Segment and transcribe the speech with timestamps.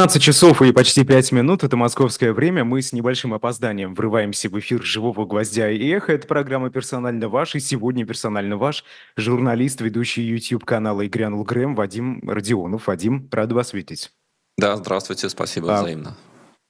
[0.00, 2.64] 15 часов и почти 5 минут, это московское время.
[2.64, 6.14] Мы с небольшим опозданием врываемся в эфир «Живого гвоздя» и эхо.
[6.14, 7.54] Это программа «Персонально ваш».
[7.54, 8.82] И сегодня «Персонально ваш»
[9.18, 12.86] журналист, ведущий YouTube-канала «И Грэм» Вадим Родионов.
[12.86, 14.10] Вадим, рад вас видеть.
[14.56, 16.16] Да, здравствуйте, спасибо а, взаимно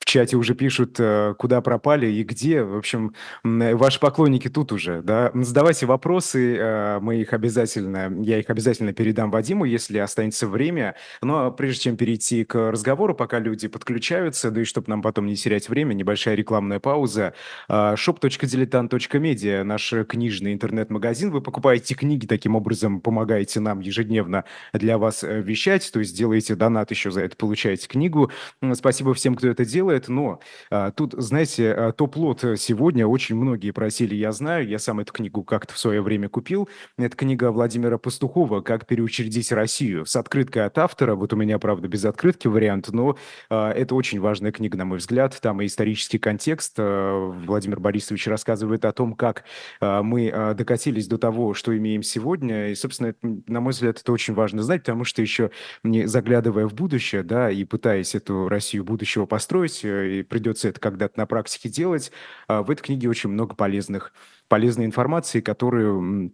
[0.01, 2.63] в чате уже пишут, э, куда пропали и где.
[2.63, 3.15] В общем,
[3.45, 5.31] ваши поклонники тут уже, да.
[5.35, 10.97] Задавайте вопросы, э, мы их обязательно, я их обязательно передам Вадиму, если останется время.
[11.21, 15.37] Но прежде чем перейти к разговору, пока люди подключаются, да и чтобы нам потом не
[15.37, 17.35] терять время, небольшая рекламная пауза.
[17.69, 21.31] Э, shop.diletant.media, наш книжный интернет-магазин.
[21.31, 26.91] Вы покупаете книги, таким образом помогаете нам ежедневно для вас вещать, то есть делаете донат
[26.91, 28.31] еще за это, получаете книгу.
[28.73, 33.73] Спасибо всем, кто это делает делает, но а, тут, знаете, а, топ-лот сегодня очень многие
[33.73, 36.69] просили, я знаю, я сам эту книгу как-то в свое время купил.
[36.97, 41.15] Это книга Владимира Пастухова «Как переучредить Россию» с открыткой от автора.
[41.15, 43.17] Вот у меня, правда, без открытки вариант, но
[43.49, 45.39] а, это очень важная книга, на мой взгляд.
[45.41, 46.75] Там и исторический контекст.
[46.79, 49.45] А, Владимир Борисович рассказывает о том, как
[49.81, 52.71] а, мы а, докатились до того, что имеем сегодня.
[52.71, 55.51] И, собственно, это, на мой взгляд, это очень важно знать, потому что еще
[55.83, 60.69] не заглядывая в будущее, да, и пытаясь эту Россию будущего построить, делать, э, и придется
[60.69, 62.13] это когда-то на практике делать.
[62.49, 64.13] А в этой книге очень много полезных,
[64.49, 66.33] полезной информации, которую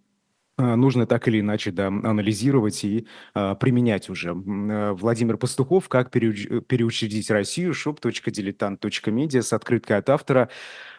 [0.57, 4.29] а, нужно так или иначе да, анализировать и а, применять уже.
[4.29, 10.49] Э, Владимир Пастухов «Как переучредить Россию» shop.diletant.media с открыткой от автора.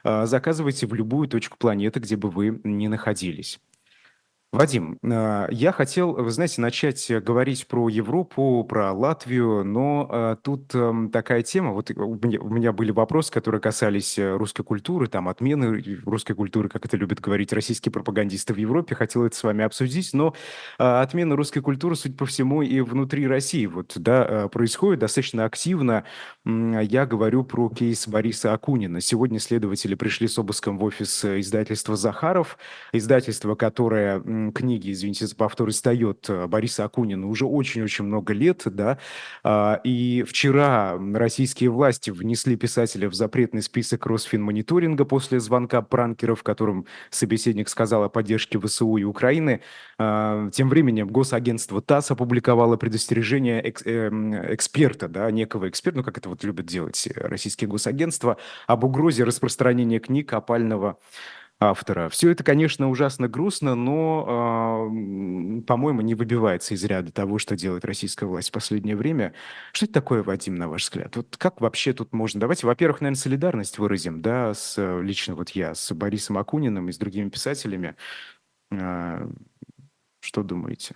[0.04, 3.58] Заказывайте в любую точку планеты, где бы вы ни находились.
[4.50, 10.72] Вадим, а, я хотел, вы знаете, начать говорить про Европу, про Латвию, но а, тут
[11.12, 15.28] такая тема, вот у меня, у меня были вопросы, которые касались э, русской культуры, там
[15.28, 19.64] отмены русской культуры, как это любят говорить российские пропагандисты в Европе, хотел это с вами
[19.64, 20.34] обсудить, но
[20.78, 26.04] а, отмена русской культуры, судя по всему, и внутри России вот, да, происходит достаточно активно.
[26.47, 29.03] Я говорю про кейс Бориса Акунина.
[29.03, 32.56] Сегодня следователи пришли с обыском в офис издательства «Захаров»,
[32.94, 34.22] издательство, которое
[34.54, 38.99] книги, извините за повтор, издает э, Бориса Акунина уже очень-очень много лет, да,
[39.44, 46.43] а, и вчера российские власти внесли писателя в запретный список Росфинмониторинга после звонка пранкеров, в
[46.43, 49.60] котором собеседник сказал о поддержке ВСУ и Украины.
[49.99, 56.28] А, тем временем госагентство ТАСС опубликовало предостережение эм, эксперта, да, некого эксперта, ну, как это
[56.28, 60.99] вот любят делать российские госагентства, об угрозе распространения книг опального
[61.60, 62.08] автора.
[62.08, 67.84] Все это, конечно, ужасно грустно, но, э, по-моему, не выбивается из ряда того, что делает
[67.84, 69.34] российская власть в последнее время.
[69.72, 71.16] Что это такое, Вадим, на ваш взгляд?
[71.16, 72.41] Вот как вообще тут можно?
[72.41, 76.98] Давайте, во-первых, наверное, солидарность выразим, да, с, лично вот я, с Борисом Акуниным и с
[76.98, 77.96] другими писателями.
[78.70, 79.28] Э,
[80.20, 80.94] что думаете?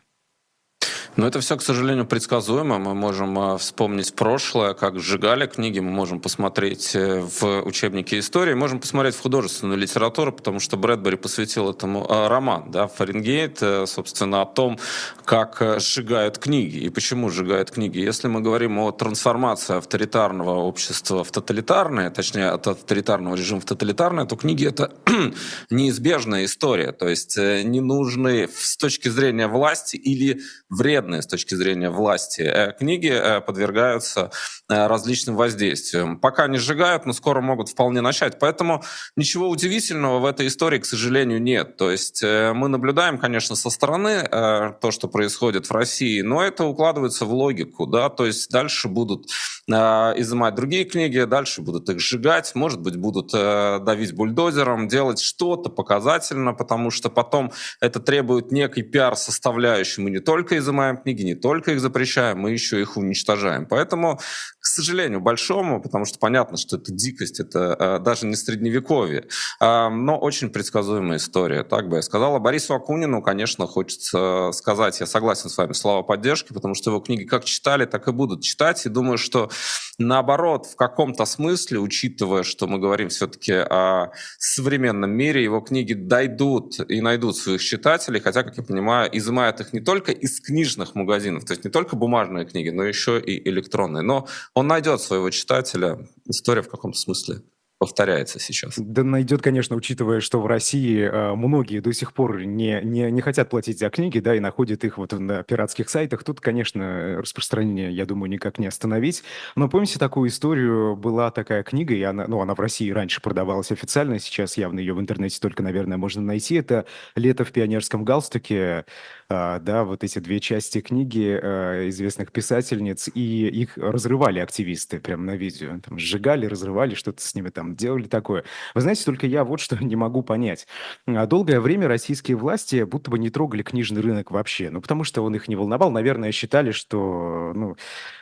[1.15, 2.79] Но это все, к сожалению, предсказуемо.
[2.79, 8.55] Мы можем а, вспомнить прошлое, как сжигали книги, мы можем посмотреть э, в учебнике истории,
[8.55, 13.87] можем посмотреть в художественную литературу, потому что Брэдбери посвятил этому а, роман, да, Фаренгейт, э,
[13.87, 14.79] собственно, о том,
[15.27, 17.99] как э, сжигают книги и почему сжигают книги.
[17.99, 24.25] Если мы говорим о трансформации авторитарного общества в тоталитарное, точнее, от авторитарного режима в тоталитарное,
[24.25, 24.95] то книги— это
[25.71, 26.93] неизбежная история.
[26.93, 30.41] То есть не нужны с точки зрения власти или
[30.71, 34.31] вред вредные с точки зрения власти э, книги э, подвергаются
[34.69, 36.19] э, различным воздействиям.
[36.19, 38.39] Пока не сжигают, но скоро могут вполне начать.
[38.39, 38.83] Поэтому
[39.17, 41.77] ничего удивительного в этой истории, к сожалению, нет.
[41.77, 47.25] То есть мы наблюдаем, конечно, со стороны то, что происходит в России, но это укладывается
[47.25, 47.87] в логику.
[47.87, 48.09] Да?
[48.09, 49.27] То есть дальше будут
[49.69, 56.53] изымать другие книги, дальше будут их сжигать, может быть, будут давить бульдозером, делать что-то показательно,
[56.53, 60.03] потому что потом это требует некой пиар-составляющей.
[60.03, 63.67] Мы не только изымаем изымаем книги, не только их запрещаем, мы еще их уничтожаем.
[63.67, 64.19] Поэтому,
[64.61, 69.27] к сожалению, большому, потому что понятно, что это дикость, это э, даже не средневековье,
[69.61, 72.39] э, но очень предсказуемая история, так бы я сказала.
[72.39, 77.25] Борису Акунину, конечно, хочется сказать, я согласен с вами, слова поддержки, потому что его книги
[77.25, 79.51] как читали, так и будут читать, и думаю, что
[79.99, 86.81] наоборот, в каком-то смысле, учитывая, что мы говорим все-таки о современном мире, его книги дойдут
[86.91, 90.95] и найдут своих читателей, хотя, как я понимаю, изымают их не только из книжных книжных
[90.95, 91.45] магазинов.
[91.45, 94.03] То есть не только бумажные книги, но еще и электронные.
[94.03, 95.99] Но он найдет своего читателя.
[96.27, 97.43] История в каком-то смысле
[97.83, 98.75] повторяется сейчас.
[98.79, 103.21] Да найдет, конечно, учитывая, что в России э, многие до сих пор не, не, не
[103.23, 106.23] хотят платить за книги, да, и находят их вот на пиратских сайтах.
[106.23, 109.25] Тут, конечно, распространение, я думаю, никак не остановить.
[109.57, 110.95] Но помните такую историю?
[110.95, 114.95] Была такая книга, и она, ну, она в России раньше продавалась официально, сейчас явно ее
[114.95, 116.55] в интернете только, наверное, можно найти.
[116.55, 116.87] Это
[117.17, 118.85] «Лето в пионерском галстуке»,
[119.29, 125.25] э, да, вот эти две части книги э, известных писательниц, и их разрывали активисты прямо
[125.25, 125.81] на видео.
[125.85, 128.45] Там сжигали, разрывали, что-то с ними там делали такое.
[128.75, 130.67] Вы знаете, только я вот что не могу понять.
[131.07, 134.71] А, долгое время российские власти будто бы не трогали книжный рынок вообще.
[134.71, 135.91] Ну, потому что он их не волновал.
[135.91, 137.77] Наверное, считали, что ну,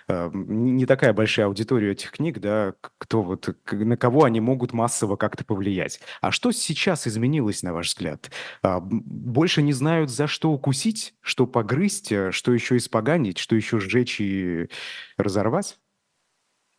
[0.09, 5.17] а, не такая большая аудитория этих книг, да, кто вот, на кого они могут массово
[5.17, 6.01] как-то повлиять.
[6.21, 8.31] А что сейчас изменилось, на ваш взгляд?
[8.63, 13.79] А, больше не знают, за что укусить, что погрызть, э, что еще испоганить, что еще
[13.81, 14.69] сжечь и
[15.17, 15.79] разорвать?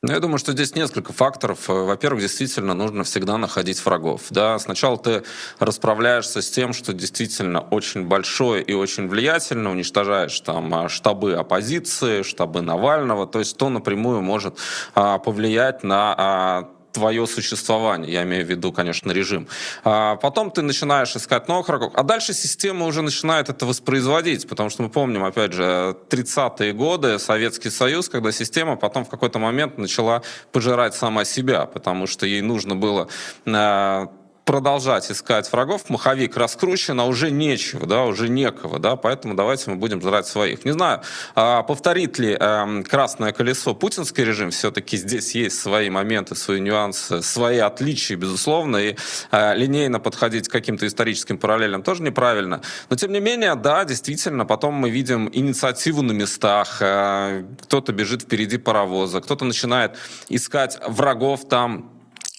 [0.04, 1.70] Ну, я думаю, что здесь несколько факторов.
[1.70, 4.24] Э, во-первых, действительно нужно всегда находить врагов.
[4.32, 4.58] Да?
[4.58, 5.22] Сначала ты
[5.60, 12.24] расправляешься с тем, что действительно очень большой и очень влиятельно, уничтожаешь там а, штабы оппозиции,
[12.24, 14.58] штабы Навального, то есть то напрямую может
[14.96, 19.48] а, повлиять на а, твое существование, я имею в виду, конечно, режим.
[19.84, 24.70] А потом ты начинаешь искать новых врагов, а дальше система уже начинает это воспроизводить, потому
[24.70, 29.78] что мы помним, опять же, 30-е годы, Советский Союз, когда система потом в какой-то момент
[29.78, 30.22] начала
[30.52, 33.08] пожирать сама себя, потому что ей нужно было
[33.46, 34.12] а,
[34.46, 39.76] продолжать искать врагов, маховик раскручен, а уже нечего, да, уже некого, да, поэтому давайте мы
[39.76, 40.66] будем жрать своих.
[40.66, 41.02] Не знаю,
[41.36, 47.22] а повторит ли э, красное колесо путинский режим, все-таки здесь есть свои моменты, свои нюансы,
[47.22, 48.96] свои отличия, безусловно, и
[49.32, 52.62] э, линейно подходить к каким-то историческим параллелям тоже неправильно.
[52.90, 58.24] Но, тем не менее, да, действительно, потом мы видим инициативу на местах, э, кто-то бежит
[58.24, 59.98] впереди паровоза, кто-то начинает
[60.30, 61.91] искать врагов там,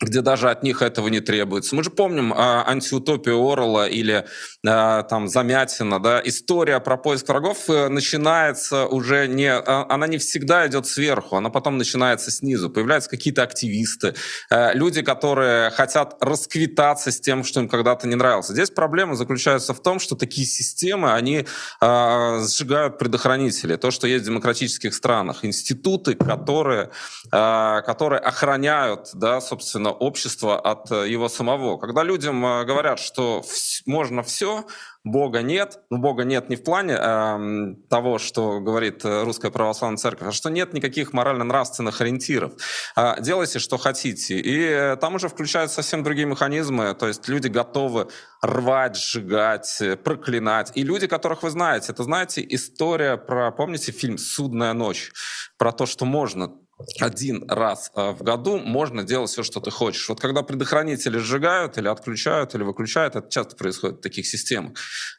[0.02, 1.76] где даже от них этого не требуется.
[1.76, 4.26] Мы же помним а, антиутопию Орла или
[4.66, 10.18] а, там Замятина, да, история про поиск врагов э, начинается уже не, а, она не
[10.18, 12.68] всегда идет сверху, она потом начинается снизу.
[12.68, 14.14] Появляются какие-то активисты,
[14.50, 18.48] а, люди, которые хотят расквитаться с тем, что им когда-то не нравилось.
[18.48, 21.46] Здесь проблема заключается в том, что такие системы, они
[21.80, 23.76] а, сжигают предохранители.
[23.76, 26.90] То, что есть в демократических странах, институты, которые,
[27.30, 31.76] а, которые охраняют, да, собственно, общества от э, его самого.
[31.78, 33.42] Когда людям э, говорят, что
[33.86, 34.64] можно все,
[35.04, 39.96] Бога нет, ну Бога нет не в плане э, того, что говорит э, Русская Православная
[39.96, 42.52] Церковь, а что нет никаких морально-нравственных ориентиров.
[42.96, 44.38] Э, делайте, что хотите.
[44.38, 48.08] И там уже включаются совсем другие механизмы, то есть люди готовы
[48.42, 50.70] рвать, сжигать, проклинать.
[50.76, 55.12] И люди, которых вы знаете, это, знаете, история про, помните фильм «Судная ночь»,
[55.58, 56.52] про то, что можно
[57.00, 60.08] один раз э, в году можно делать все, что ты хочешь.
[60.08, 64.72] Вот когда предохранители сжигают или отключают, или выключают, это часто происходит в таких системах,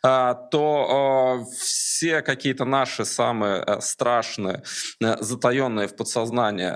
[0.04, 4.64] э, то э, все какие-то наши самые страшные,
[5.00, 6.72] затаенные в подсознании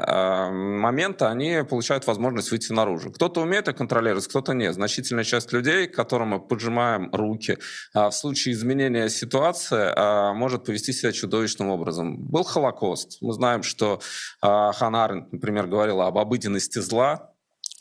[0.78, 3.12] моменты, они получают возможность выйти наружу.
[3.12, 4.74] Кто-то умеет это контролировать, кто-то нет.
[4.74, 7.58] Значительная часть людей, которым мы поджимаем руки,
[7.94, 12.18] в случае изменения ситуации может повести себя чудовищным образом.
[12.18, 13.18] Был Холокост.
[13.22, 14.00] Мы знаем, что
[14.78, 17.34] Ханна Аренд, например, говорила об обыденности зла,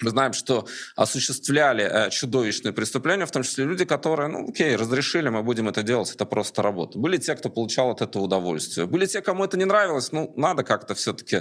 [0.02, 5.30] мы знаем, что осуществляли э, чудовищные преступления, в том числе люди, которые, ну, окей, разрешили,
[5.30, 6.98] мы будем это делать, это просто работа.
[6.98, 8.86] Были те, кто получал от этого удовольствие.
[8.86, 11.36] Были те, кому это не нравилось, ну, надо как-то все-таки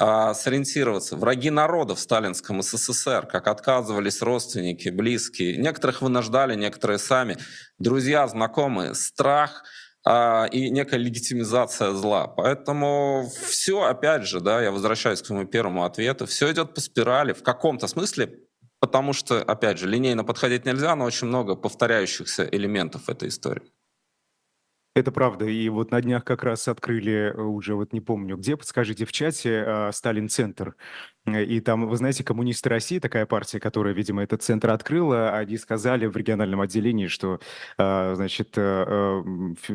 [0.00, 1.14] э, сориентироваться.
[1.14, 5.56] Враги народа в сталинском СССР, как отказывались родственники, близкие.
[5.58, 7.38] Некоторых вынуждали, некоторые сами.
[7.78, 8.96] Друзья, знакомые.
[8.96, 12.26] Страх– а, и некая легитимизация зла.
[12.26, 17.32] Поэтому все, опять же, да, я возвращаюсь к своему первому ответу, все идет по спирали
[17.32, 18.40] в каком-то смысле,
[18.80, 23.70] потому что, опять же, линейно подходить нельзя, но очень много повторяющихся элементов этой истории.
[24.94, 25.44] Это правда.
[25.46, 29.12] И вот на днях как раз открыли э, уже, вот не помню где, подскажите в
[29.12, 30.74] чате, а, Сталин-центр.
[31.26, 36.06] И там, вы знаете, коммунисты России, такая партия, которая, видимо, этот центр открыла, они сказали
[36.06, 37.38] в региональном отделении, что,
[37.78, 39.22] а, значит, э,
[39.68, 39.74] э,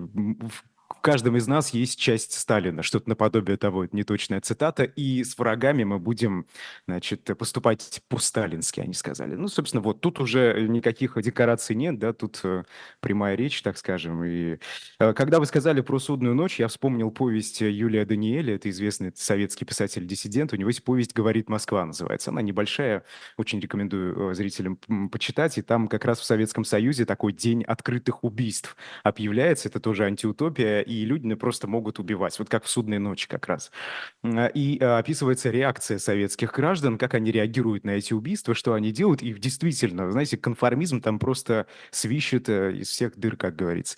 [0.90, 5.38] в каждом из нас есть часть Сталина, что-то наподобие того, это неточная цитата, и с
[5.38, 6.46] врагами мы будем,
[6.88, 9.36] значит, поступать по-сталински, они сказали.
[9.36, 12.64] Ну, собственно, вот тут уже никаких декораций нет, да, тут э,
[13.00, 14.24] прямая речь, так скажем.
[14.24, 14.58] И
[15.00, 19.66] э, когда вы сказали про «Судную ночь», я вспомнил повесть Юлия Даниэля, это известный советский
[19.66, 22.30] писатель-диссидент, у него есть повесть «Говорит Москва» называется.
[22.30, 23.04] Она небольшая,
[23.38, 24.78] очень рекомендую э, зрителям
[25.12, 30.06] почитать, и там как раз в Советском Союзе такой день открытых убийств объявляется, это тоже
[30.06, 33.72] антиутопия, и люди просто могут убивать, вот как в «Судной ночи» как раз.
[34.24, 39.34] И описывается реакция советских граждан, как они реагируют на эти убийства, что они делают, и
[39.34, 43.98] действительно, знаете, конформизм там просто свищет из всех дыр, как говорится.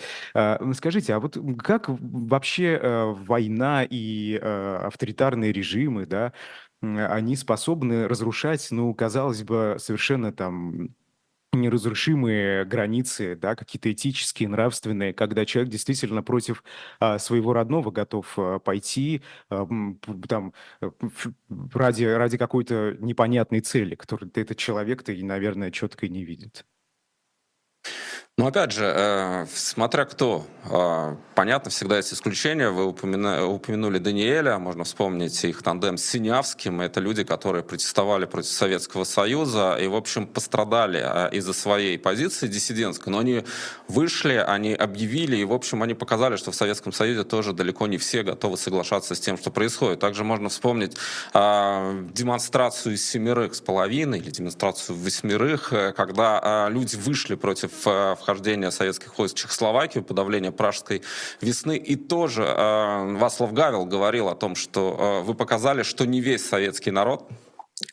[0.74, 2.80] Скажите, а вот как вообще
[3.18, 6.34] война и авторитарные режимы, да,
[6.82, 10.90] они способны разрушать, ну, казалось бы, совершенно там
[11.62, 16.64] неразрушимые границы, да, какие-то этические, нравственные, когда человек действительно против
[17.00, 19.68] а, своего родного готов а, пойти а,
[20.28, 20.90] там э,
[21.74, 26.66] ради, ради какой-то непонятной цели, которую этот человек-то, наверное, четко не видит.
[28.40, 30.46] Ну, опять же, э, смотря кто.
[30.70, 32.70] Э, понятно, всегда есть исключения.
[32.70, 36.82] Вы упомянули, Даниэля, можно вспомнить их тандем с Синявским.
[36.82, 42.48] Это люди, которые протестовали против Советского Союза и, в общем, пострадали э, из-за своей позиции
[42.48, 43.12] диссидентской.
[43.12, 43.44] Но они
[43.88, 47.98] вышли, они объявили, и, в общем, они показали, что в Советском Союзе тоже далеко не
[47.98, 50.00] все готовы соглашаться с тем, что происходит.
[50.00, 50.96] Также можно вспомнить
[51.34, 57.72] демонстрацию семерых с половиной или демонстрацию восьмерых, когда люди вышли против
[58.28, 61.02] вхождения советских войск в Чехословакию, подавление пражской
[61.40, 61.78] весны.
[61.78, 66.46] И тоже э, Васлав Гавел говорил о том, что э, вы показали, что не весь
[66.46, 67.30] советский народ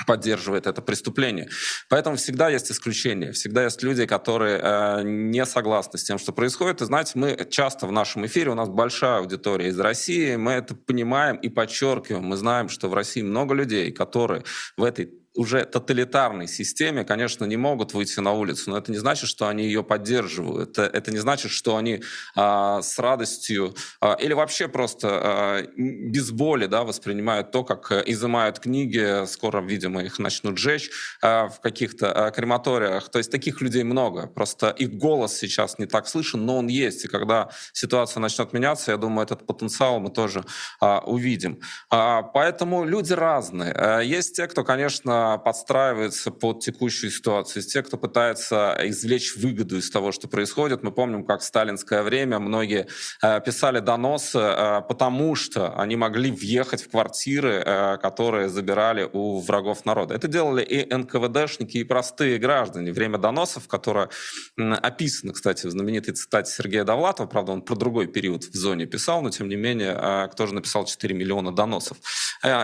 [0.07, 1.49] поддерживает это преступление.
[1.89, 6.83] Поэтому всегда есть исключения, всегда есть люди, которые э, не согласны с тем, что происходит.
[6.83, 10.75] И знаете, мы часто в нашем эфире, у нас большая аудитория из России, мы это
[10.75, 12.25] понимаем и подчеркиваем.
[12.25, 14.43] Мы знаем, что в России много людей, которые
[14.77, 19.29] в этой уже тоталитарной системе, конечно, не могут выйти на улицу, но это не значит,
[19.29, 20.71] что они ее поддерживают.
[20.71, 22.03] Это, это не значит, что они
[22.37, 28.61] а, с радостью а, или вообще просто а, без боли да, воспринимают то, как изымают
[28.61, 33.11] книги, скоро, видимо, их начнут жечь а, в каких-то а, крематориях.
[33.11, 34.29] То есть таких людей много.
[34.29, 37.05] Просто их голос сейчас не так слышен, но он есть.
[37.05, 40.45] И когда ситуация начнет меняться, я думаю, этот потенциал мы тоже
[40.81, 41.61] а, увидим.
[41.91, 43.73] А, поэтому люди разные.
[43.73, 47.63] А, есть те, кто, конечно, подстраивается под текущую ситуацию.
[47.63, 50.83] Из тех, кто пытается извлечь выгоду из того, что происходит.
[50.83, 52.87] Мы помним, как в сталинское время многие
[53.23, 59.41] э, писали доносы, э, потому что они могли въехать в квартиры, э, которые забирали у
[59.41, 60.15] врагов народа.
[60.15, 62.93] Это делали и НКВДшники, и простые граждане.
[62.93, 64.09] Время доносов, которое
[64.57, 69.23] описано, кстати, в знаменитой цитате Сергея Довлатова, правда, он про другой период в зоне писал,
[69.23, 71.99] но тем не менее, кто же написал 4 миллиона доносов.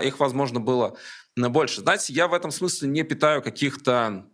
[0.02, 0.96] Их, возможно, было
[1.48, 1.80] больше.
[1.80, 4.26] Знаете, я в этом смысле не питаю каких-то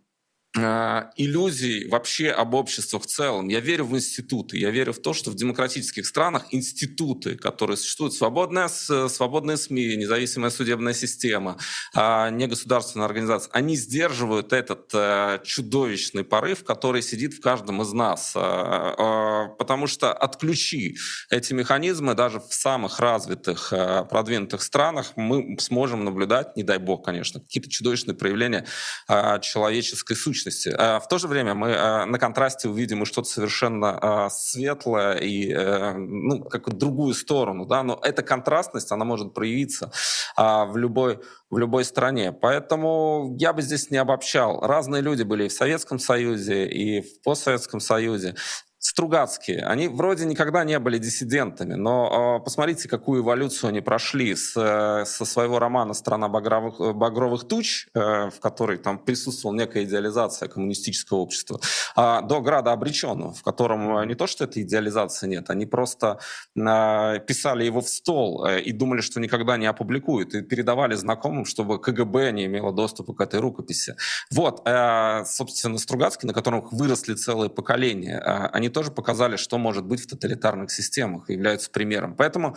[0.55, 3.47] иллюзий вообще об обществе в целом.
[3.47, 8.13] Я верю в институты, я верю в то, что в демократических странах институты, которые существуют,
[8.13, 11.57] свободная, свободные СМИ, независимая судебная система,
[11.93, 18.33] а, негосударственная организация, они сдерживают этот э, чудовищный порыв, который сидит в каждом из нас.
[18.35, 20.97] А, потому что отключи
[21.29, 23.73] эти механизмы даже в самых развитых,
[24.09, 28.65] продвинутых странах, мы сможем наблюдать, не дай бог, конечно, какие-то чудовищные проявления
[29.07, 30.75] человеческой сущности сущности.
[30.77, 35.15] А в то же время мы а, на контрасте увидим и что-то совершенно а, светлое
[35.15, 37.65] и э, ну, какую-то другую сторону.
[37.65, 37.83] Да?
[37.83, 39.91] Но эта контрастность, она может проявиться
[40.35, 42.31] в любой в любой стране.
[42.33, 44.59] Поэтому я бы здесь не обобщал.
[44.61, 48.35] Разные люди были и в Советском Союзе, и в постсоветском Союзе.
[48.79, 54.53] Стругацкие, они вроде никогда не были диссидентами, но э, посмотрите, какую эволюцию они прошли с,
[54.55, 60.47] э, со своего романа «Страна багровых, багровых туч», э, в которой там присутствовала некая идеализация
[60.47, 61.59] коммунистического общества,
[61.95, 66.19] э, до «Града обреченного», в котором э, не то, что этой идеализации нет, они просто
[66.55, 71.45] э, писали его в стол э, и думали, что никогда не опубликуют, и передавали знакомым,
[71.45, 73.95] чтобы КГБ не имело доступа к этой рукописи.
[74.29, 79.85] Вот, э, собственно, Стругацкие, на которых выросли целые поколения, э, они тоже показали, что может
[79.85, 82.15] быть в тоталитарных системах, и являются примером.
[82.15, 82.55] Поэтому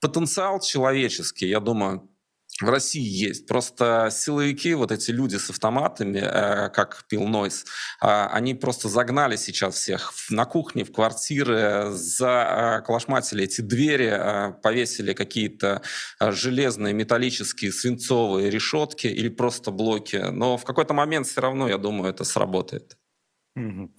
[0.00, 2.08] потенциал человеческий, я думаю,
[2.60, 3.46] в России есть.
[3.46, 7.64] Просто силовики, вот эти люди с автоматами, э, как пил Нойс,
[8.02, 14.52] э, они просто загнали сейчас всех на кухне, в квартиры, за э, эти двери, э,
[14.62, 15.82] повесили какие-то
[16.20, 20.16] э, железные, металлические, свинцовые решетки или просто блоки.
[20.16, 22.96] Но в какой-то момент все равно, я думаю, это сработает.
[23.58, 23.90] Mm-hmm.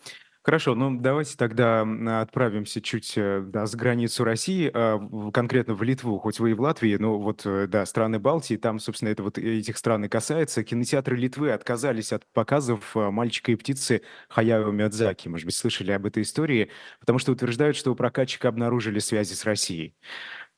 [0.45, 1.83] Хорошо, ну давайте тогда
[2.21, 4.99] отправимся чуть э, да, с границу России, а,
[5.31, 8.79] конкретно в Литву, хоть вы и в Латвии, но вот, э, да, страны Балтии, там,
[8.79, 10.65] собственно, это вот этих стран и касается.
[10.65, 15.29] Кинотеатры Литвы отказались от показов э, «Мальчика и птицы» Хаяо Миядзаки.
[15.29, 16.69] Может быть, слышали об этой истории,
[16.99, 19.95] потому что утверждают, что у прокатчика обнаружили связи с Россией.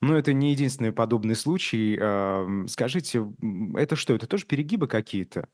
[0.00, 1.96] Но это не единственный подобный случай.
[2.68, 3.24] Скажите,
[3.76, 5.48] это что, это тоже перегибы какие-то?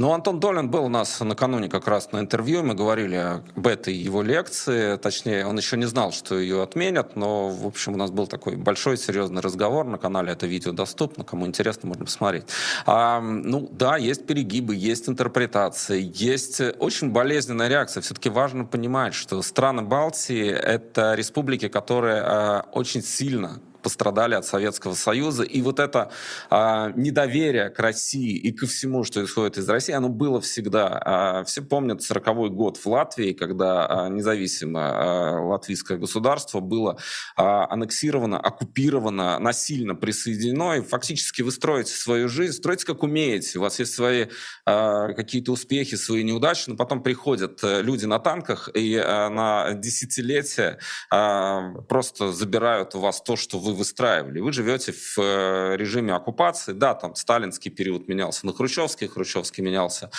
[0.00, 3.92] Ну, Антон Долин был у нас накануне как раз на интервью, мы говорили об этой
[3.92, 8.10] его лекции, точнее, он еще не знал, что ее отменят, но, в общем, у нас
[8.10, 12.44] был такой большой серьезный разговор на канале, это видео доступно, кому интересно, можно посмотреть.
[12.86, 18.00] А, ну, да, есть перегибы, есть интерпретации, есть очень болезненная реакция.
[18.00, 24.94] Все-таки важно понимать, что страны Балтии— это республики, которые а, очень сильно пострадали от Советского
[24.94, 25.42] Союза.
[25.42, 26.10] И вот это
[26.48, 31.00] а, недоверие к России и ко всему, что исходит из России, оно было всегда.
[31.04, 36.98] А, все помнят 40 год в Латвии, когда а, независимое а, латвийское государство было
[37.36, 40.78] а, аннексировано, оккупировано, насильно присоединено.
[40.78, 43.58] И фактически вы строите свою жизнь, строите как умеете.
[43.58, 44.26] У вас есть свои
[44.66, 49.72] а, какие-то успехи, свои неудачи, но потом приходят э, люди на танках и а, на
[49.74, 50.78] десятилетия
[51.10, 54.40] а, просто забирают у вас то, что вы вы выстраивали.
[54.40, 56.72] Вы живете в э, режиме оккупации.
[56.72, 60.10] Да, там сталинский период менялся на хрущевский, хрущевский менялся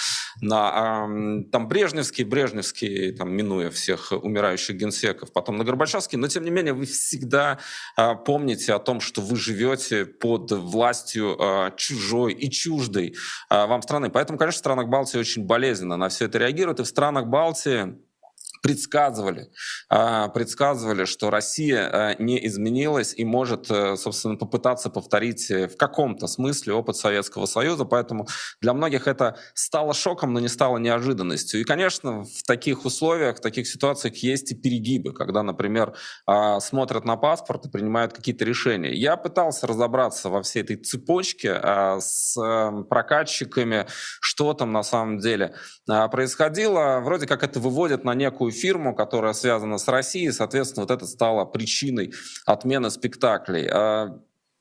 [0.41, 1.07] на
[1.51, 6.17] там брежневский, брежневский, там, минуя всех умирающих генсеков, потом на Горбачевский.
[6.17, 7.59] Но, тем не менее, вы всегда
[7.95, 13.15] а, помните о том, что вы живете под властью а, чужой и чуждой
[13.49, 14.09] а, вам страны.
[14.09, 16.79] Поэтому, конечно, в странах Балтии очень болезненно на все это реагируют.
[16.79, 17.95] И в странах Балтии
[18.61, 19.49] предсказывали,
[19.89, 25.77] а, предсказывали, что Россия а, не изменилась и может, э, собственно, попытаться повторить э, в
[25.77, 27.85] каком-то смысле опыт Советского Союза.
[27.85, 28.27] Поэтому
[28.61, 31.61] для многих это стало шоком, но не стало неожиданностью.
[31.61, 35.95] И, конечно, в таких условиях, в таких ситуациях есть и перегибы, когда, например,
[36.27, 38.93] а, смотрят на паспорт и принимают какие-то решения.
[38.93, 41.59] Я пытался разобраться во всей этой цепочке
[41.99, 43.87] с э, прокатчиками,
[44.19, 45.55] что там на самом деле
[45.87, 46.99] происходило.
[47.03, 51.07] Вроде как это выводит на некую некую фирму, которая связана с Россией, соответственно, вот это
[51.07, 52.13] стало причиной
[52.45, 53.67] отмены спектаклей.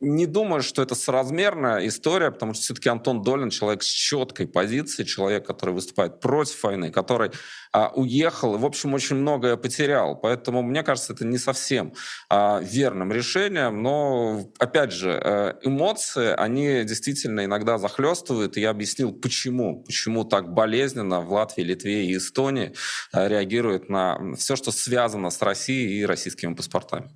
[0.02, 5.06] Не думаю, что это соразмерная история, потому что все-таки Антон Долин человек с четкой позицией,
[5.06, 7.32] человек, который выступает против войны, который
[7.70, 10.16] а, уехал и, в общем, очень многое потерял.
[10.16, 11.92] Поэтому, мне кажется, это не совсем
[12.30, 13.82] а, верным решением.
[13.82, 18.56] Но, опять же, э, эмоции, они действительно иногда захлестывают.
[18.56, 19.84] И я объяснил, почему.
[19.84, 22.72] Почему так болезненно в Латвии, Литве и Эстонии
[23.12, 27.10] а, реагируют на все, что связано с Россией и российскими паспортами.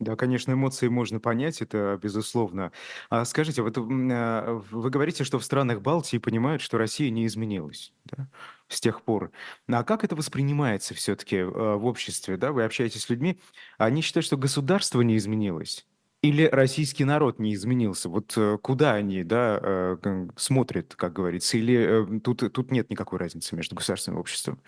[0.00, 2.72] Да, конечно, эмоции можно понять, это безусловно.
[3.10, 7.92] А скажите, вот а, вы говорите, что в странах Балтии понимают, что Россия не изменилась,
[8.06, 8.28] да,
[8.68, 9.30] с тех пор.
[9.68, 12.52] А как это воспринимается все-таки а, в обществе, да?
[12.52, 13.38] Вы общаетесь с людьми,
[13.76, 15.86] они считают, что государство не изменилось,
[16.22, 18.08] или российский народ не изменился?
[18.08, 23.18] Вот э, куда они, да, э, смотрят, как говорится, или э, тут, тут нет никакой
[23.18, 24.62] разницы между государством и обществом?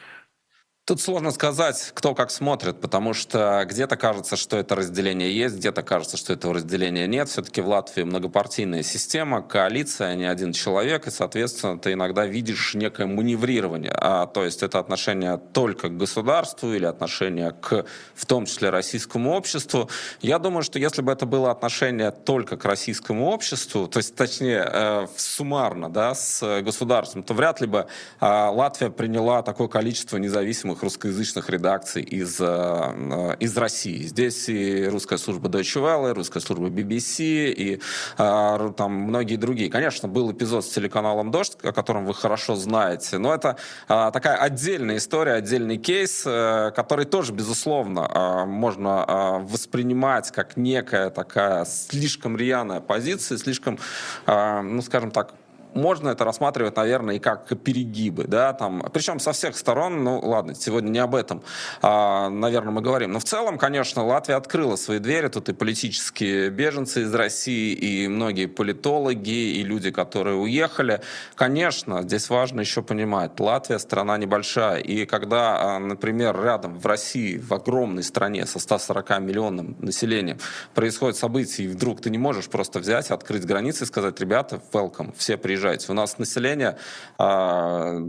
[0.85, 5.85] Тут сложно сказать, кто как смотрит, потому что где-то кажется, что это разделение есть, где-то
[5.85, 7.29] кажется, что этого разделения нет.
[7.29, 12.75] Все-таки в Латвии многопартийная система, коалиция, а не один человек, и, соответственно, ты иногда видишь
[12.75, 13.92] некое маневрирование.
[13.95, 19.35] А, то есть это отношение только к государству или отношение к, в том числе, российскому
[19.35, 19.88] обществу.
[20.21, 24.68] Я думаю, что если бы это было отношение только к российскому обществу, то есть, точнее,
[24.68, 27.87] э, суммарно, да, с государством, то вряд ли бы
[28.21, 34.03] э, Латвия приняла такое количество независимых независимых русскоязычных редакций из, э, э, из России.
[34.03, 37.81] Здесь и русская служба Deutsche Welle, русская служба BBC и
[38.19, 39.71] э, там многие другие.
[39.71, 43.57] Конечно, был эпизод с телеканалом «Дождь», о котором вы хорошо знаете, но это
[43.89, 52.81] такая отдельная история, отдельный кейс, который тоже, безусловно, можно воспринимать как некая такая слишком рьяная
[52.81, 53.79] позиция, слишком,
[54.27, 55.35] ну, скажем так,
[55.75, 60.55] можно это рассматривать, наверное, и как перегибы, да, там, причем со всех сторон, ну, ладно,
[60.55, 61.43] сегодня не об этом,
[61.81, 66.51] а, наверное, мы говорим, но в целом, конечно, Латвия открыла свои двери, тут и политические
[66.51, 71.01] беженцы из России, и многие политологи, и люди, которые уехали,
[71.35, 77.39] конечно, здесь важно еще понимать, Латвия страна небольшая, и когда, а, например, рядом в России,
[77.39, 80.39] в огромной стране со 140 миллионным населением
[80.75, 85.13] происходит событие, и вдруг ты не можешь просто взять, открыть границы и сказать, ребята, welcome,
[85.17, 85.88] все приезжают, приезжать.
[85.88, 86.77] У нас население
[87.18, 88.01] а,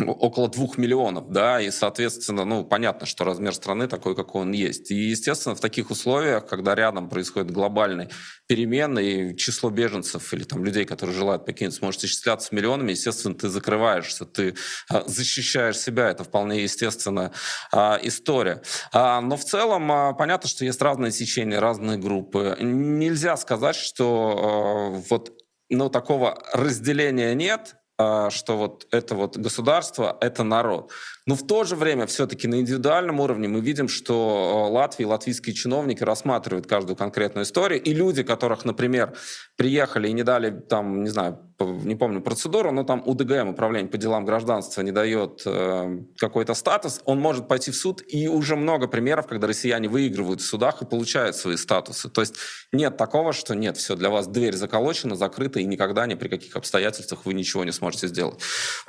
[0.00, 4.90] около двух миллионов, да, и, соответственно, ну, понятно, что размер страны такой, какой он есть.
[4.90, 8.08] И, естественно, в таких условиях, когда рядом происходит глобальный
[8.48, 13.48] перемены, и число беженцев или там людей, которые желают покинуть, может исчисляться миллионами, естественно, ты
[13.48, 14.54] закрываешься, ты
[14.88, 17.30] а, защищаешь себя, это вполне естественная
[17.72, 18.62] а, история.
[18.92, 22.56] Но в целом понятно, что есть разные течения, разные группы.
[22.60, 25.43] Нельзя сказать, что вот
[25.74, 30.90] но такого разделения нет, а, что вот это вот государство, это народ.
[31.26, 35.54] Но в то же время все-таки на индивидуальном уровне мы видим, что э, Латвии, латвийские
[35.54, 39.14] чиновники рассматривают каждую конкретную историю, и люди, которых, например,
[39.56, 43.96] приехали и не дали, там, не знаю, не помню процедуру, но там УДГМ, Управление по
[43.96, 48.88] делам гражданства, не дает э, какой-то статус, он может пойти в суд, и уже много
[48.88, 52.08] примеров, когда россияне выигрывают в судах и получают свои статусы.
[52.10, 52.34] То есть
[52.72, 56.56] нет такого, что нет, все, для вас дверь заколочена, закрыта, и никогда ни при каких
[56.56, 58.40] обстоятельствах вы ничего не сможете сделать.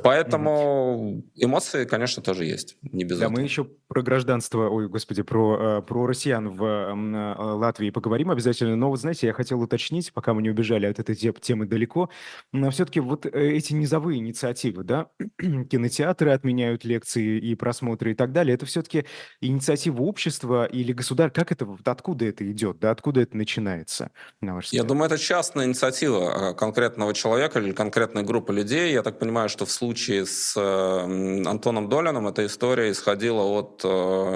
[0.02, 3.38] Поэтому эмоции, конечно, тоже есть, не без да, этого.
[3.38, 8.76] мы еще про гражданство, ой, господи, про, э, про россиян в э, Латвии поговорим обязательно,
[8.76, 12.10] но вот знаете, я хотел уточнить, пока мы не убежали от этой темы далеко,
[12.52, 15.08] но все-таки вот э, эти низовые инициативы, да,
[15.40, 19.06] кинотеатры отменяют лекции и просмотры и так далее, это все-таки
[19.40, 24.10] инициатива общества или государства, как это, откуда это идет, да, откуда это начинается,
[24.42, 24.84] на ваш взгляд?
[24.84, 28.94] Я думаю, это частная инициатива конкретного человека или конкретной группы людей.
[28.94, 33.85] Я так понимаю, что в случае с Антоном Долином эта история исходила от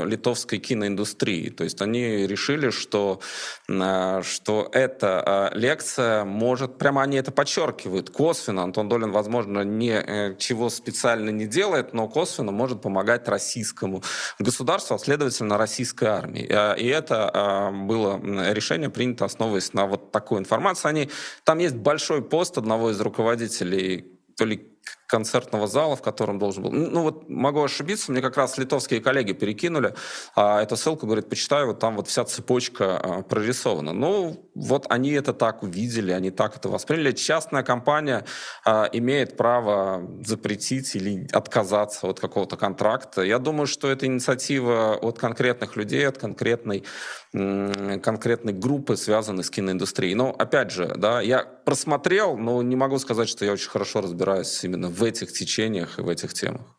[0.05, 1.49] литовской киноиндустрии.
[1.49, 3.19] То есть они решили, что,
[3.67, 8.63] что эта лекция может, прямо они это подчеркивают, косвенно.
[8.63, 14.03] Антон Долин, возможно, ничего э, специально не делает, но косвенно может помогать российскому
[14.39, 16.47] государству, а следовательно, российской армии.
[16.49, 18.19] Э, и это э, было
[18.51, 20.87] решение принято, основываясь на вот такой информации.
[20.87, 21.09] Они,
[21.43, 24.71] там есть большой пост одного из руководителей то ли
[25.09, 26.71] концертного зала, в котором должен был.
[26.71, 29.95] Ну вот могу ошибиться, мне как раз литовские коллеги перекинули
[30.35, 33.91] а, эту ссылку, говорит, почитай, вот там вот вся цепочка а, прорисована.
[33.91, 37.11] Ну вот они это так увидели, они так это восприняли.
[37.11, 38.23] Частная компания
[38.63, 43.23] а, имеет право запретить или отказаться от какого-то контракта.
[43.23, 46.83] Я думаю, что это инициатива от конкретных людей, от конкретной
[47.31, 50.15] конкретной группы, связанной с киноиндустрией.
[50.15, 54.63] Но опять же, да, я просмотрел, но не могу сказать, что я очень хорошо разбираюсь
[54.63, 56.75] именно в этих течениях и в этих темах.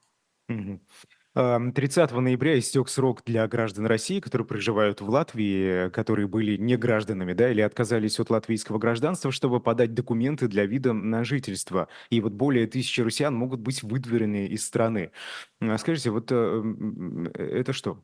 [1.34, 7.34] 30 ноября истек срок для граждан России, которые проживают в Латвии, которые были не гражданами,
[7.34, 11.86] да, или отказались от латвийского гражданства, чтобы подать документы для вида на жительство.
[12.10, 15.12] И вот более тысячи россиян могут быть выдворены из страны.
[15.60, 18.02] А скажите, вот э, это что?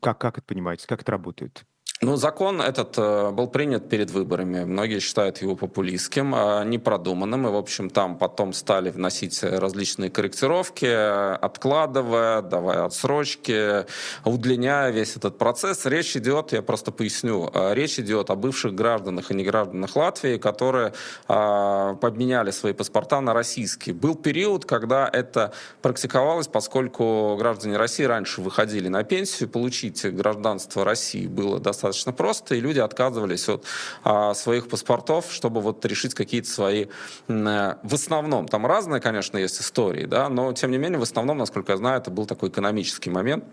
[0.00, 0.86] Как, как это понимаете?
[0.86, 1.64] Как это работает?
[2.00, 4.62] Ну, закон этот э, был принят перед выборами.
[4.62, 7.48] Многие считают его популистским, э, непродуманным.
[7.48, 13.84] И, в общем, там потом стали вносить различные корректировки, откладывая, давая отсрочки,
[14.24, 15.86] удлиняя весь этот процесс.
[15.86, 20.92] Речь идет, я просто поясню, э, речь идет о бывших гражданах и негражданах Латвии, которые
[21.26, 23.94] поменяли свои паспорта на российские.
[23.94, 31.26] Был период, когда это практиковалось, поскольку граждане России раньше выходили на пенсию, получить гражданство России
[31.26, 33.64] было достаточно достаточно просто, и люди отказывались от
[34.04, 36.86] а, своих паспортов, чтобы вот решить какие-то свои...
[37.28, 41.38] Э, в основном, там разные, конечно, есть истории, да, но тем не менее, в основном,
[41.38, 43.44] насколько я знаю, это был такой экономический момент,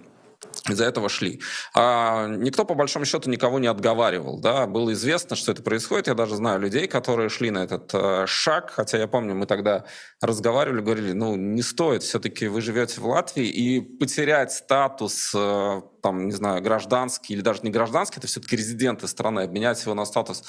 [0.70, 1.42] из-за этого шли.
[1.74, 4.40] А никто, по большому счету, никого не отговаривал.
[4.40, 4.66] Да?
[4.66, 6.08] Было известно, что это происходит.
[6.08, 8.72] Я даже знаю людей, которые шли на этот э, шаг.
[8.72, 9.86] Хотя я помню, мы тогда
[10.22, 12.04] разговаривали, говорили, ну, не стоит.
[12.04, 17.62] Все-таки вы живете в Латвии, и потерять статус э, там, не знаю, гражданский или даже
[17.64, 20.44] не гражданский, это все-таки резиденты страны, обменять его на статус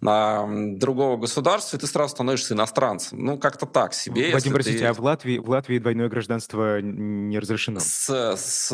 [0.00, 0.46] на
[0.76, 3.22] другого государства, и ты сразу становишься иностанцем.
[3.22, 4.32] Ну, как-то так себе.
[4.32, 4.84] Вадим, простите, ты...
[4.86, 7.80] а в Латвии, в Латвии двойное гражданство не разрешено?
[7.80, 8.72] С, с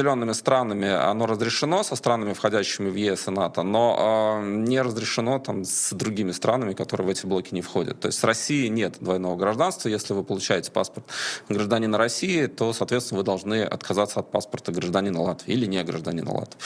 [0.00, 5.38] определенными странами оно разрешено, со странами, входящими в ЕС и НАТО, но э, не разрешено
[5.38, 8.00] там с другими странами, которые в эти блоки не входят.
[8.00, 9.90] То есть с Россией нет двойного гражданства.
[9.90, 11.06] Если вы получаете паспорт
[11.50, 16.58] гражданина России, то, соответственно, вы должны отказаться от паспорта гражданина Латвии или не гражданин Латвии.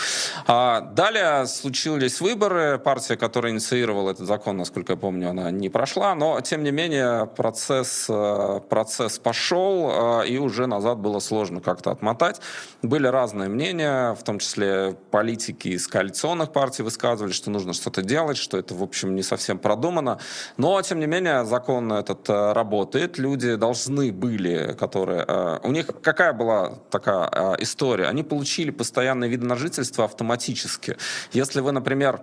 [0.46, 2.78] А далее случились выборы.
[2.78, 7.26] Партия, которая инициировала этот закон, насколько я помню, она не прошла, но тем не менее
[7.26, 12.40] процесс, э, процесс пошел, э, и уже назад было сложно как-то отмотать.
[12.82, 18.36] Были разные мнения, в том числе политики из коалиционных партий высказывали, что нужно что-то делать,
[18.36, 20.18] что это, в общем, не совсем продумано.
[20.56, 23.18] Но, тем не менее, закон этот э, работает.
[23.18, 25.60] Люди должны были, которые...
[25.62, 28.06] У них какая была такая история?
[28.06, 30.96] Они получили получили постоянный вид на жительство автоматически.
[31.32, 32.20] Если вы, например,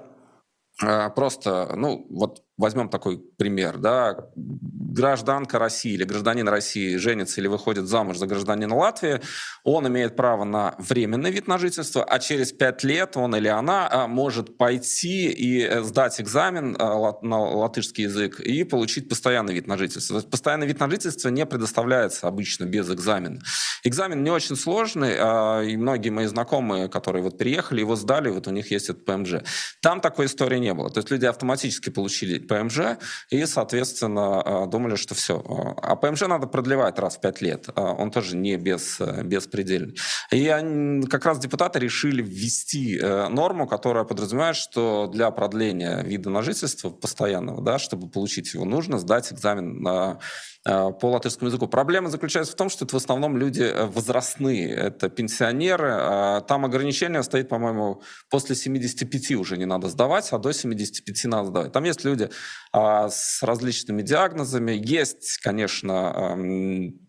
[0.83, 7.47] э, просто, ну, вот возьмем такой пример, да, гражданка России или гражданин России женится или
[7.47, 9.21] выходит замуж за гражданина Латвии,
[9.63, 13.87] он имеет право на временный вид на жительство, а через пять лет он или она
[13.89, 19.67] а, может пойти и э, сдать экзамен а, на латышский язык и получить постоянный вид
[19.67, 20.19] на жительство.
[20.21, 23.39] Постоянный вид на жительство не предоставляется обычно без экзамена.
[23.83, 28.47] Экзамен не очень сложный, а, и многие мои знакомые, которые вот приехали, его сдали, вот
[28.47, 29.35] у них есть этот ПМЖ.
[29.81, 30.89] Там такой истории не было.
[30.89, 32.97] То есть люди автоматически получили ПМЖ
[33.29, 35.43] и, соответственно, думаю, подумали, что все.
[35.81, 37.69] А ПМЖ надо продлевать раз в пять лет.
[37.75, 39.95] Он тоже не без, беспредельный.
[40.31, 46.41] И они, как раз депутаты решили ввести норму, которая подразумевает, что для продления вида на
[46.41, 50.19] жительство постоянного, да, чтобы получить его, нужно сдать экзамен на Э,
[50.63, 51.67] по латышскому языку.
[51.67, 55.89] Проблема заключается в том, что это в основном люди э, возрастные, это пенсионеры.
[55.91, 61.47] А там ограничение стоит, по-моему, после 75 уже не надо сдавать, а до 75 надо
[61.47, 61.71] сдавать.
[61.71, 62.29] Там есть люди
[62.71, 64.73] а, с различными диагнозами.
[64.73, 66.35] Есть, конечно,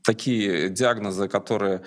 [0.04, 1.82] такие диагнозы, которые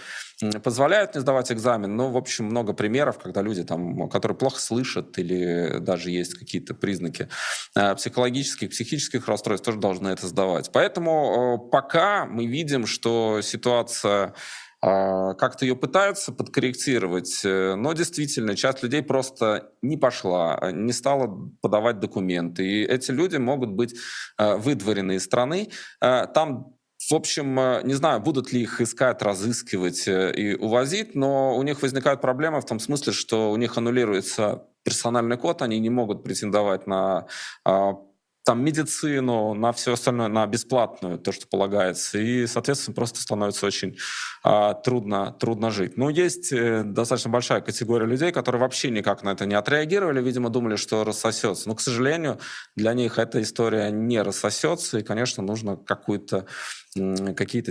[0.63, 5.17] позволяют не сдавать экзамен, но, в общем, много примеров, когда люди, там, которые плохо слышат
[5.17, 7.29] или даже есть какие-то признаки
[7.75, 10.71] э, психологических, психических расстройств, тоже должны это сдавать.
[10.73, 14.33] Поэтому пока мы видим, что ситуация
[14.81, 21.49] э, как-то ее пытаются подкорректировать, э, но действительно часть людей просто не пошла, не стала
[21.61, 22.65] подавать документы.
[22.65, 23.95] И эти люди могут быть
[24.37, 25.69] выдворены из страны.
[25.99, 26.75] Там
[27.09, 31.63] в общем, э, не знаю, будут ли их искать, разыскивать э, и увозить, но у
[31.63, 36.23] них возникают проблемы в том смысле, что у них аннулируется персональный код, они не могут
[36.23, 37.25] претендовать на
[37.63, 37.95] а,
[38.45, 42.19] там медицину, на все остальное, на бесплатную, то, что полагается.
[42.19, 43.97] И, соответственно, просто становится очень
[44.43, 45.97] а, трудно, трудно жить.
[45.97, 50.49] Но есть э, достаточно большая категория людей, которые вообще никак на это не отреагировали, видимо,
[50.49, 51.67] думали, что рассосется.
[51.67, 52.39] Но, к сожалению,
[52.75, 56.45] для них эта история не рассосется, и, конечно, нужно какие-то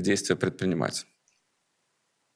[0.01, 1.07] действия предпринимать.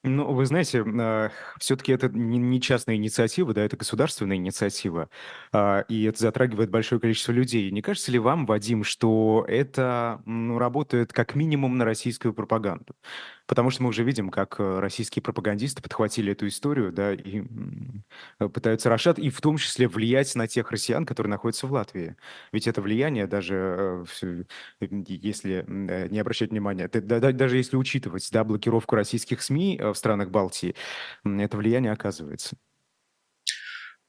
[0.05, 5.11] Ну, вы знаете, а, все-таки это не частная инициатива, да, это государственная инициатива,
[5.53, 7.71] а, и это затрагивает большое количество людей.
[7.73, 12.95] Не кажется ли вам, Вадим, что это работает как минимум на российскую пропаганду?
[13.49, 17.43] Потому что мы уже видим, как э, российские пропагандисты подхватили эту историю, да, и
[18.39, 22.17] э, пытаются расшат, и в том числе влиять на тех россиян, которые находятся в Латвии.
[22.53, 24.45] Ведь это влияние даже, э,
[24.81, 30.77] если не обращать внимания, даже если учитывать, да, блокировку российских СМИ в странах Балтии,
[31.25, 32.57] это влияние оказывается.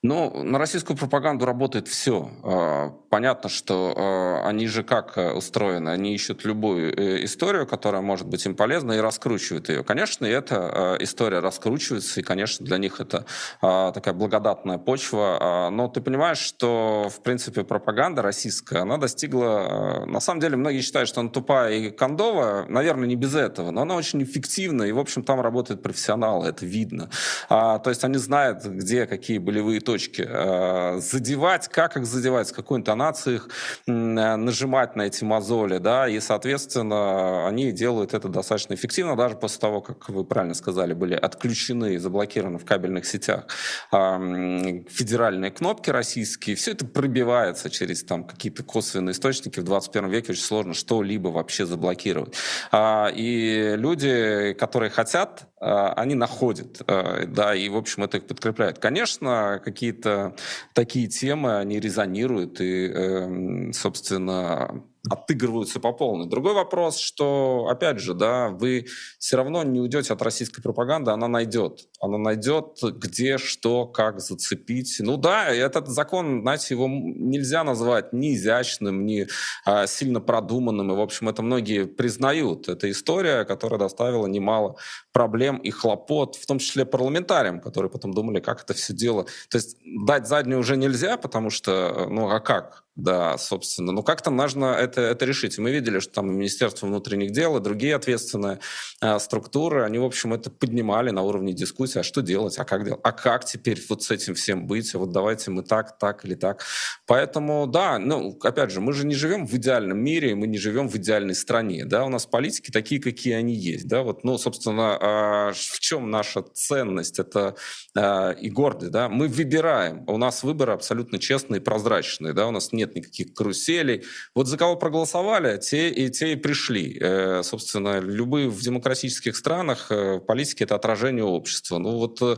[0.02, 2.32] Ну, на российскую пропаганду работает все.
[2.42, 5.90] А, понятно, что а, они же как э, устроены?
[5.90, 9.84] Они ищут любую э, историю, которая может быть им полезна, и раскручивают ее.
[9.84, 13.26] Конечно, и эта история раскручивается, и, конечно, для них это
[13.62, 15.68] а, такая благодатная почва.
[15.70, 20.06] Но ты понимаешь, что, в принципе, пропаганда российская, она достигла...
[20.08, 22.66] На самом деле, многие считают, что она тупая и кондовая.
[22.68, 26.66] Наверное, не без этого, но она очень эффективна, и, в общем, там работают профессионалы, это
[26.66, 27.10] видно.
[27.50, 30.24] То есть они знают, где какие болевые точки.
[30.28, 33.50] Э, задевать, как их задевать, с какой интонацией их
[33.88, 39.60] э, нажимать на эти мозоли, да, и, соответственно, они делают это достаточно эффективно, даже после
[39.60, 43.48] того, как вы правильно сказали, были отключены и заблокированы в кабельных сетях
[43.92, 49.60] федеральные кнопки российские, все это пробивается через там какие-то косвенные источники.
[49.60, 52.36] В 21 веке очень сложно что-либо вообще заблокировать.
[52.72, 58.80] А, и люди, которые хотят они находят, а, да, и, в общем, это их подкрепляет.
[58.80, 60.36] Конечно, какие-то
[60.74, 66.30] такие темы, они резонируют, и, эм, собственно, отыгрываются по полной.
[66.30, 71.28] Другой вопрос, что, опять же, да, вы все равно не уйдете от российской пропаганды, она
[71.28, 71.88] найдет.
[72.02, 74.98] Она найдет, где, что, как зацепить.
[75.00, 79.28] Ну да, этот закон, знаете, его нельзя назвать ни изящным, ни
[79.66, 82.70] а, сильно продуманным, и, в общем, это многие признают.
[82.70, 84.78] Это история, которая доставила немало
[85.12, 89.26] проблем и хлопот, в том числе парламентариям, которые потом думали, как это все дело.
[89.50, 92.86] То есть дать заднюю уже нельзя, потому что, ну а как?
[93.00, 93.94] Да, собственно.
[93.94, 95.58] Ну, как-то нужно это, это решить.
[95.58, 98.60] Мы видели, что там Министерство внутренних дел, и другие ответственные
[99.00, 102.84] э, структуры, они, в общем, это поднимали на уровне дискуссии, а что делать, а как
[102.84, 106.26] делать, а как теперь вот с этим всем быть, а вот давайте мы так, так
[106.26, 106.64] или так.
[107.06, 110.90] Поэтому, да, ну, опять же, мы же не живем в идеальном мире, мы не живем
[110.90, 114.98] в идеальной стране, да, у нас политики такие, какие они есть, да, вот, ну, собственно,
[115.00, 117.56] э, в чем наша ценность, это
[117.96, 122.74] э, и гордость, да, мы выбираем, у нас выборы абсолютно честные прозрачные, да, у нас
[122.74, 124.04] нет нет никаких каруселей.
[124.36, 126.98] Вот за кого проголосовали, те и те и пришли.
[127.00, 131.78] Э, собственно, любые в демократических странах э, политики— это отражение общества.
[131.80, 132.38] Ну вот э,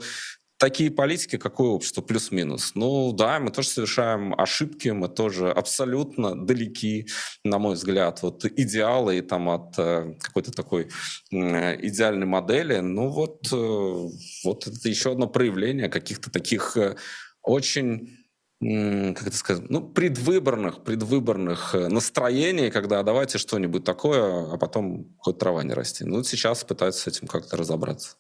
[0.58, 2.74] такие политики, какое общество, плюс-минус.
[2.76, 7.08] Ну да, мы тоже совершаем ошибки, мы тоже абсолютно далеки,
[7.44, 10.90] на мой взгляд, от идеала и там от э, какой-то такой
[11.32, 12.80] идеальной модели.
[12.80, 14.10] Ну вот, э,
[14.44, 16.78] вот это еще одно проявление каких-то таких
[17.42, 18.18] очень
[18.62, 25.64] как это сказать, ну, предвыборных, предвыборных настроений, когда давайте что-нибудь такое, а потом хоть трава
[25.64, 26.06] не расти.
[26.06, 28.18] Ну, сейчас пытаются с этим как-то разобраться.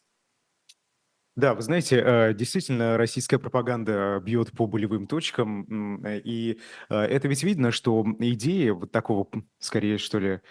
[1.38, 7.44] Да, вы знаете, э, действительно, российская пропаганда бьет по болевым точкам, и э, это ведь
[7.44, 10.41] видно, что идеи вот такого, скорее, что ли,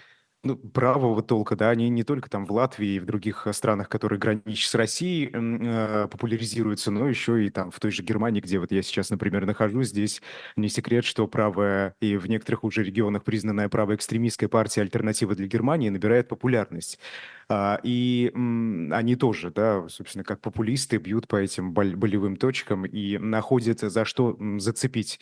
[0.42, 3.88] ну, правого толка, да, они не только там в Латвии и в других э, странах,
[3.90, 8.58] которые граничат с Россией, э, популяризируются, но еще и там в той же Германии, где
[8.58, 10.22] вот я сейчас, например, нахожусь, здесь
[10.56, 15.46] не секрет, что правая и в некоторых уже регионах признанная правая экстремистская партия «Альтернатива для
[15.46, 16.98] Германии» набирает популярность.
[17.50, 23.80] А, и они тоже, да, собственно, как популисты бьют по этим болевым точкам и находят
[23.80, 25.20] за что зацепить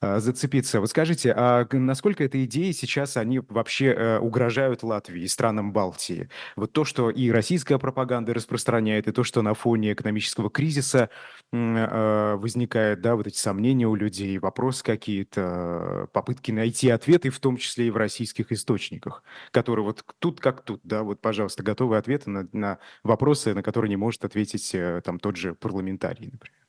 [0.00, 0.80] зацепиться.
[0.80, 6.28] Вот скажите, а насколько эти идеи сейчас, они вообще э, угрожают Латвии и странам Балтии?
[6.54, 11.08] Вот то, что и российская пропаганда распространяет, и то, что на фоне экономического кризиса
[11.52, 17.56] э, возникает, да, вот эти сомнения у людей, вопросы какие-то, попытки найти ответы, в том
[17.56, 22.30] числе и в российских источниках, которые вот тут как тут, да, вот, пожалуйста, готовые ответы
[22.30, 26.65] на, на вопросы, на которые не может ответить э, там тот же парламентарий, например.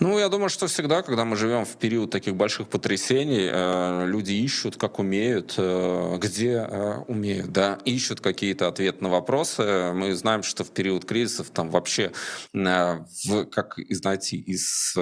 [0.00, 4.32] Ну, я думаю, что всегда, когда мы живем в период таких больших потрясений, э, люди
[4.32, 9.92] ищут, как умеют, э, где э, умеют, да, ищут какие-то ответы на вопросы.
[9.92, 12.12] Мы знаем, что в период кризисов там вообще,
[12.52, 14.96] в, как, знаете, из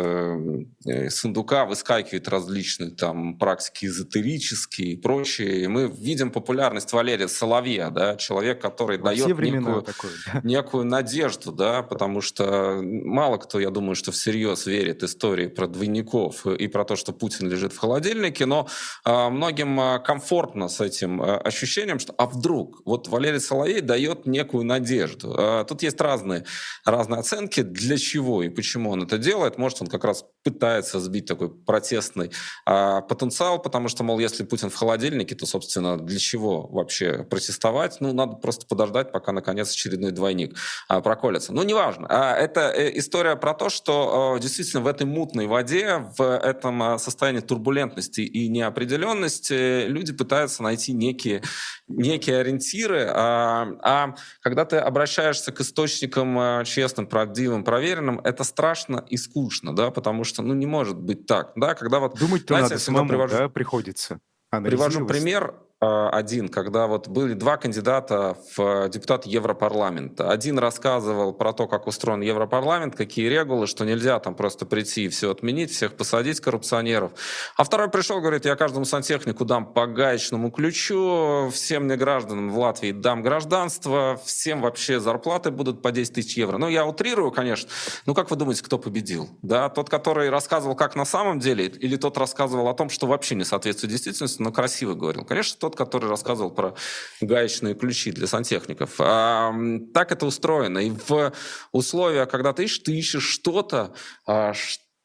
[1.14, 5.64] сундука выскакивают различные там практики эзотерические и прочее.
[5.64, 10.40] И мы видим популярность Валерия Соловья, да, человек, который Во дает некую, такое, да?
[10.42, 15.66] некую надежду, да, потому что мало кто, я думаю, что всерьез всерьез верит истории про
[15.66, 18.66] двойников и про то, что Путин лежит в холодильнике, но
[19.04, 22.82] э, многим э, комфортно с этим э, ощущением, что а вдруг?
[22.84, 25.64] Вот Валерий Соловей дает некую надежду.
[25.68, 26.44] Тут есть разные,
[26.84, 29.58] разные оценки, для чего и почему он это делает.
[29.58, 32.30] Может, он как раз пытается сбить такой протестный
[32.64, 38.00] потенциал, потому что, мол, если Путин в холодильнике, то, собственно, для чего вообще протестовать?
[38.00, 40.56] Ну, надо просто подождать, пока, наконец, очередной двойник
[40.88, 41.52] проколется.
[41.52, 42.06] Ну, неважно.
[42.06, 46.98] Это э, история про то, что э, действительно в этой мутной воде, в этом а,
[46.98, 51.42] состоянии турбулентности и неопределенности люди пытаются найти некие,
[51.88, 53.06] некие ориентиры.
[53.08, 59.74] А, а когда ты обращаешься к источникам а, честным, правдивым, проверенным, это страшно и скучно,
[59.74, 62.18] да, потому что, ну, не может быть так, да, когда вот...
[62.18, 64.20] Думать-то надо самому, привожу, да, приходится.
[64.50, 65.54] Привожу пример.
[65.78, 70.30] Э, один, когда вот были два кандидата в депутат Европарламента.
[70.30, 75.08] Один рассказывал про то, как устроен Европарламент, какие регулы, что нельзя там просто прийти и
[75.08, 77.12] все отменить, всех посадить, коррупционеров.
[77.58, 82.58] А второй пришел, говорит, я каждому сантехнику дам по гаечному ключу, всем мне гражданам в
[82.58, 86.56] Латвии дам гражданство, всем вообще зарплаты будут по 10 тысяч евро.
[86.56, 87.68] Ну, я утрирую, конечно.
[88.06, 89.28] Ну, как вы думаете, кто победил?
[89.42, 93.34] Да, тот, который рассказывал, как на самом деле, или тот рассказывал о том, что вообще
[93.34, 95.26] не соответствует действительности, но красиво говорил?
[95.26, 96.74] Конечно, тот, который рассказывал про
[97.20, 98.94] гаечные ключи для сантехников.
[99.00, 99.52] А,
[99.92, 100.78] так это устроено.
[100.78, 101.32] И в
[101.72, 103.92] условиях, когда ты ищешь, ты ищешь что-то,
[104.26, 104.52] а,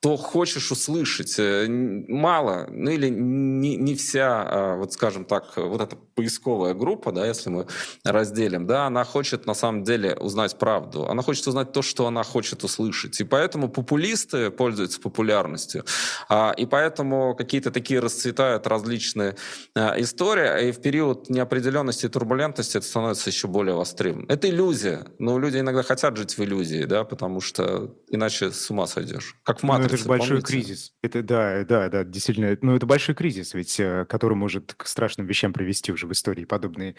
[0.02, 1.36] что хочешь услышать.
[1.38, 7.12] Э, мало, ну или не, не вся, а, вот скажем так, вот эта поисковая группа,
[7.12, 7.68] да, если мы
[8.04, 11.08] разделим, да, она хочет на самом деле узнать правду.
[11.08, 13.22] Она хочет узнать то, что она хочет услышать.
[13.22, 15.86] И поэтому популисты пользуются популярностью.
[16.30, 19.36] А, и поэтому какие-то такие расцветают различные
[19.76, 20.70] истории.
[20.70, 24.30] И в период неопределенности и турбулентности это становится еще более востребованным.
[24.30, 25.06] Это иллюзия.
[25.20, 29.36] Но люди иногда хотят жить в иллюзии, да, потому что иначе с ума сойдешь.
[29.44, 30.94] Как в матрице это же большой кризис.
[31.02, 32.58] Это да, да, да, действительно.
[32.62, 36.46] Ну, это большой кризис, ведь э, который может к страшным вещам привести уже в истории.
[36.46, 36.96] Подобные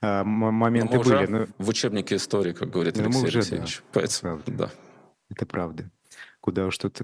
[0.00, 1.26] а, моменты были.
[1.26, 1.46] Но...
[1.58, 3.82] В учебнике истории, как говорит Алексей уже, Алексеевич.
[3.92, 4.00] Да.
[4.00, 4.70] Поэтому, да.
[5.30, 5.90] Это правда.
[6.40, 7.00] Куда уж тут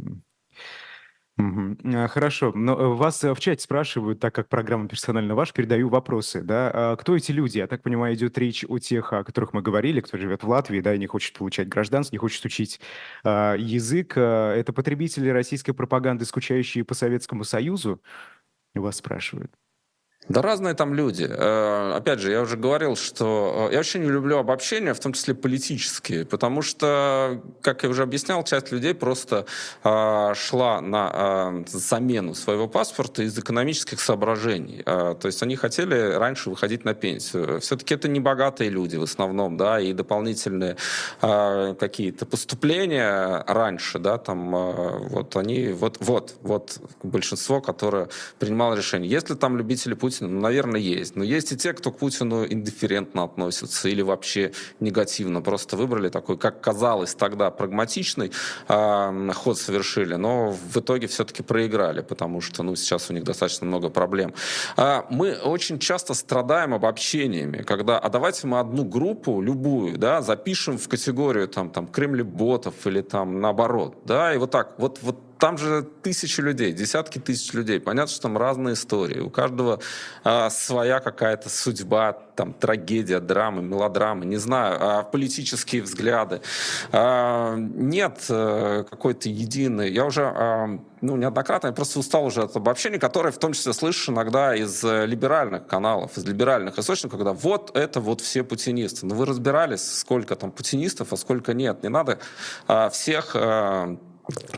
[1.39, 2.09] Мгм.
[2.09, 2.53] Хорошо.
[2.55, 6.71] Но э, вас э, в чате спрашивают, так как программа персонально ваша, передаю вопросы, да.
[6.75, 7.57] А кто эти люди?
[7.59, 10.81] Я так понимаю, идет речь о тех, о которых мы говорили, кто живет в Латвии,
[10.81, 12.81] да, и не хочет получать гражданство, не хочет учить
[13.25, 14.13] а, язык.
[14.17, 18.03] А, Это потребители российской пропаганды, скучающие по Советскому Союзу?
[18.75, 19.53] Вас спрашивают.
[20.29, 21.27] Да разные там люди.
[21.29, 25.15] Э, опять же, я уже говорил, что э, я вообще не люблю обобщения, в том
[25.15, 29.47] числе политические, потому что, как я уже объяснял, часть людей просто
[29.83, 34.83] э, шла на замену своего паспорта из экономических соображений.
[34.85, 37.61] То есть они хотели раньше выходить на пенсию.
[37.61, 40.77] Все-таки это не богатые люди в основном, да, и дополнительные
[41.21, 44.51] какие-то поступления раньше, да, там
[45.09, 48.09] вот они, вот, вот, вот большинство, которое
[48.39, 49.11] принимало решение.
[49.11, 50.29] Если там любители Путина Путина?
[50.29, 51.17] Ну, наверное, есть.
[51.17, 55.41] Но есть и те, кто к Путину индифферентно относятся или вообще негативно.
[55.41, 58.31] Просто выбрали такой, как казалось тогда, прагматичный
[58.69, 63.67] э, ход совершили, но в итоге все-таки проиграли, потому что ну, сейчас у них достаточно
[63.67, 64.35] много проблем.
[64.77, 70.79] А, мы очень часто страдаем обобщениями, когда, а давайте мы одну группу, любую, да, запишем
[70.79, 75.59] в категорию там, там, кремлеботов или там наоборот, да, и вот так, вот, вот там
[75.59, 77.81] же тысячи людей, десятки тысяч людей.
[77.81, 79.19] Понятно, что там разные истории.
[79.19, 79.81] У каждого
[80.23, 86.43] а, своя какая-то судьба, там трагедия, драма, мелодрама, не знаю, а, политические взгляды.
[86.93, 89.91] А, нет а, какой-то единой.
[89.91, 93.73] Я уже а, ну, неоднократно, я просто устал уже от обобщения, которое в том числе
[93.73, 99.07] слышишь иногда из э, либеральных каналов, из либеральных источников, когда вот это вот все путинисты.
[99.07, 101.83] Но ну, вы разбирались, сколько там путинистов, а сколько нет.
[101.83, 102.21] Не надо
[102.69, 103.99] а, всех а,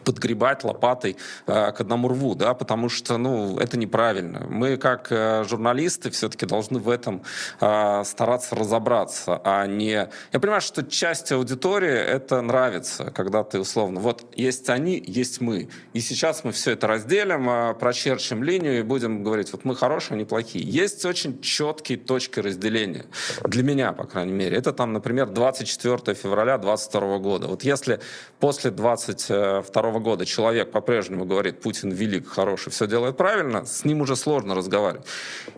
[0.05, 4.47] подгребать лопатой э, к одному рву, да, потому что, ну, это неправильно.
[4.49, 7.23] Мы, как э, журналисты, все-таки должны в этом
[7.61, 10.09] э, стараться разобраться, а не...
[10.33, 14.01] Я понимаю, что часть аудитории это нравится, когда ты условно...
[14.01, 15.69] Вот есть они, есть мы.
[15.95, 20.17] И сейчас мы все это разделим, э, прочерчим линию и будем говорить, вот мы хорошие,
[20.17, 20.65] они плохие.
[20.65, 23.07] Есть очень четкие точки разделения.
[23.45, 24.57] Для меня, по крайней мере.
[24.57, 27.47] Это там, например, 24 февраля 2022 года.
[27.47, 28.01] Вот если
[28.39, 34.01] после 20 1992 года человек по-прежнему говорит, Путин велик, хороший, все делает правильно, с ним
[34.01, 35.07] уже сложно разговаривать.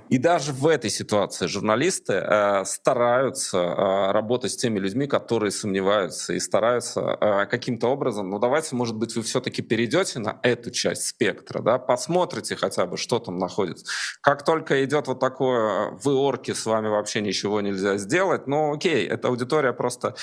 [0.08, 6.32] И даже в этой ситуации журналисты э, стараются э, работать с теми людьми, которые сомневаются
[6.32, 11.06] и стараются э, каким-то образом, ну давайте, может быть, вы все-таки перейдете на эту часть
[11.06, 13.86] спектра, да, посмотрите хотя бы, что там находится.
[14.20, 19.06] Как только идет вот такое, вы орки, с вами вообще ничего нельзя сделать, ну окей,
[19.06, 20.14] эта аудитория просто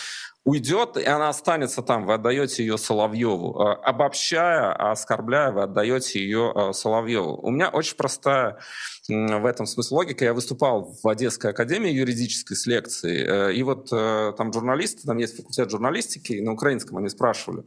[0.45, 2.05] уйдет, и она останется там.
[2.05, 3.61] Вы отдаете ее Соловьеву.
[3.61, 7.39] Э, обобщая, оскорбляя, вы отдаете ее э, Соловьеву.
[7.41, 8.59] У меня очень простая
[9.07, 10.25] в этом смысле логика.
[10.25, 15.37] Я выступал в Одесской академии юридической с лекцией, э, и вот там журналисты, там есть
[15.37, 17.63] факультет журналистики, на украинском они спрашивали,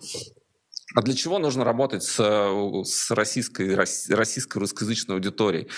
[0.94, 2.14] а для чего нужно работать с,
[2.84, 5.68] с российской, российской русскоязычной аудиторией?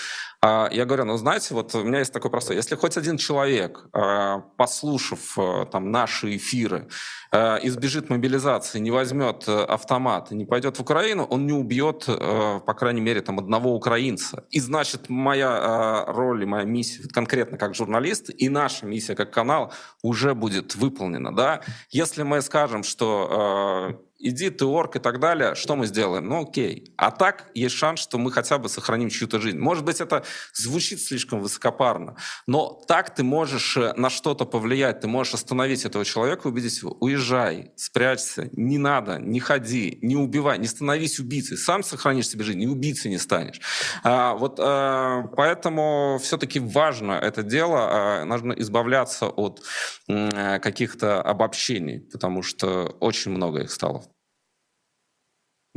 [0.41, 2.55] А я говорю, ну знаете, вот у меня есть такой простой.
[2.55, 6.87] Если хоть один человек, а, послушав а, там наши эфиры,
[7.31, 12.05] а, избежит мобилизации, не возьмет э, автомат и не пойдет в Украину, он не убьет,
[12.07, 14.45] э, по крайней мере, там одного украинца.
[14.49, 19.73] И значит, моя роль и моя миссия конкретно как журналист и наша миссия как канал
[20.01, 21.35] уже будет выполнена.
[21.35, 21.61] Да?
[21.89, 26.27] Если мы скажем, что иди ты орк и так далее, что мы сделаем?
[26.27, 26.93] Ну окей.
[26.97, 29.57] А так есть шанс, что мы хотя бы сохраним чью-то жизнь.
[29.57, 35.07] Может быть, это звучит слишком высокопарно, но так ты можешь э, на что-то повлиять, ты
[35.07, 40.67] можешь остановить этого человека, убедить его, уезжай, спрячься, не надо, не ходи, не убивай, не
[40.67, 43.61] становись убийцей, сам сохранишь себе жизнь, ни убийцей не станешь.
[44.03, 49.61] А, вот а, поэтому все-таки важно это дело, а, нужно избавляться от
[50.09, 54.08] а, каких-то обобщений, потому что очень много их стало.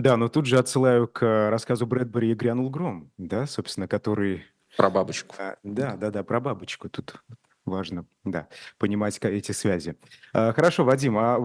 [0.03, 4.45] Да, но тут же отсылаю к рассказу Брэдбери «И грянул гром», да, собственно, который...
[4.77, 5.37] Про бабочку.
[5.39, 6.89] А, да, да, да, про бабочку.
[6.89, 7.23] Тут
[7.65, 8.49] важно, да,
[8.79, 9.97] понимать эти связи.
[10.33, 11.39] А, хорошо, Вадим, а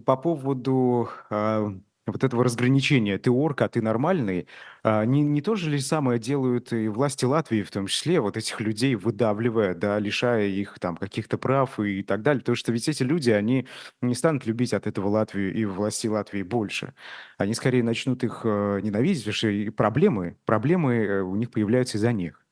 [0.00, 1.72] по поводу а,
[2.06, 4.48] вот этого разграничения, ты орк, а ты нормальный,
[4.82, 8.36] а не, не то же ли самое делают и власти Латвии в том числе, вот
[8.36, 12.88] этих людей выдавливая, да, лишая их там каких-то прав и так далее, потому что ведь
[12.88, 13.68] эти люди, они
[14.00, 16.94] не станут любить от этого Латвию и власти Латвии больше.
[17.38, 22.12] Они скорее начнут их э, ненавидеть, потому что проблемы, проблемы э, у них появляются из-за
[22.12, 22.42] них.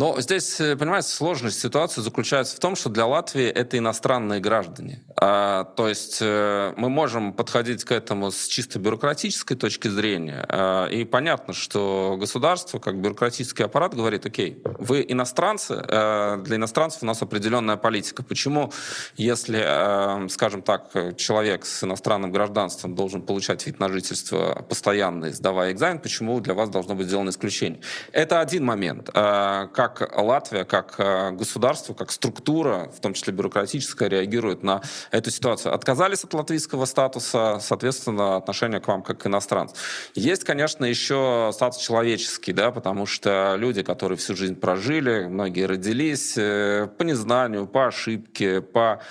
[0.00, 5.02] Но здесь, э, понимаете, сложность ситуации заключается в том, что для Латвии это иностранные граждане.
[5.14, 10.46] А, то есть э, мы можем подходить к этому с чисто бюрократической точки зрения.
[10.48, 17.02] А, и понятно, что государство, как бюрократический аппарат, говорит, окей, вы иностранцы, а, для иностранцев
[17.02, 18.22] у нас определенная политика.
[18.22, 18.72] Почему,
[19.18, 25.72] если, а, скажем так, человек с иностранным гражданством должен получать вид на жительство постоянно, сдавая
[25.72, 27.82] экзамен, почему для вас должно быть сделано исключение?
[28.12, 29.10] Это один момент.
[29.12, 34.82] А, как как Латвия, как э, государство, как структура, в том числе бюрократическая, реагирует на
[35.10, 35.74] эту ситуацию.
[35.74, 39.74] Отказались от латвийского статуса, соответственно, отношение к вам как к иностранцу.
[40.14, 46.34] Есть, конечно, еще статус человеческий, да, потому что люди, которые всю жизнь прожили, многие родились
[46.36, 49.02] э, по незнанию, по ошибке, по,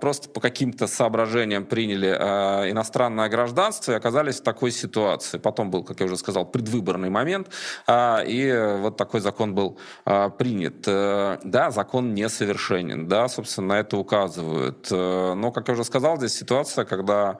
[0.00, 5.38] просто по каким-то соображениям приняли э, иностранное гражданство и оказались в такой ситуации.
[5.38, 7.48] Потом был, как я уже сказал, предвыборный момент,
[7.88, 10.84] и вот такой закон был а, принят.
[10.86, 14.88] Э, да, закон несовершенен, да, собственно, на это указывают.
[14.90, 17.38] Э, но, как я уже сказал, здесь ситуация, когда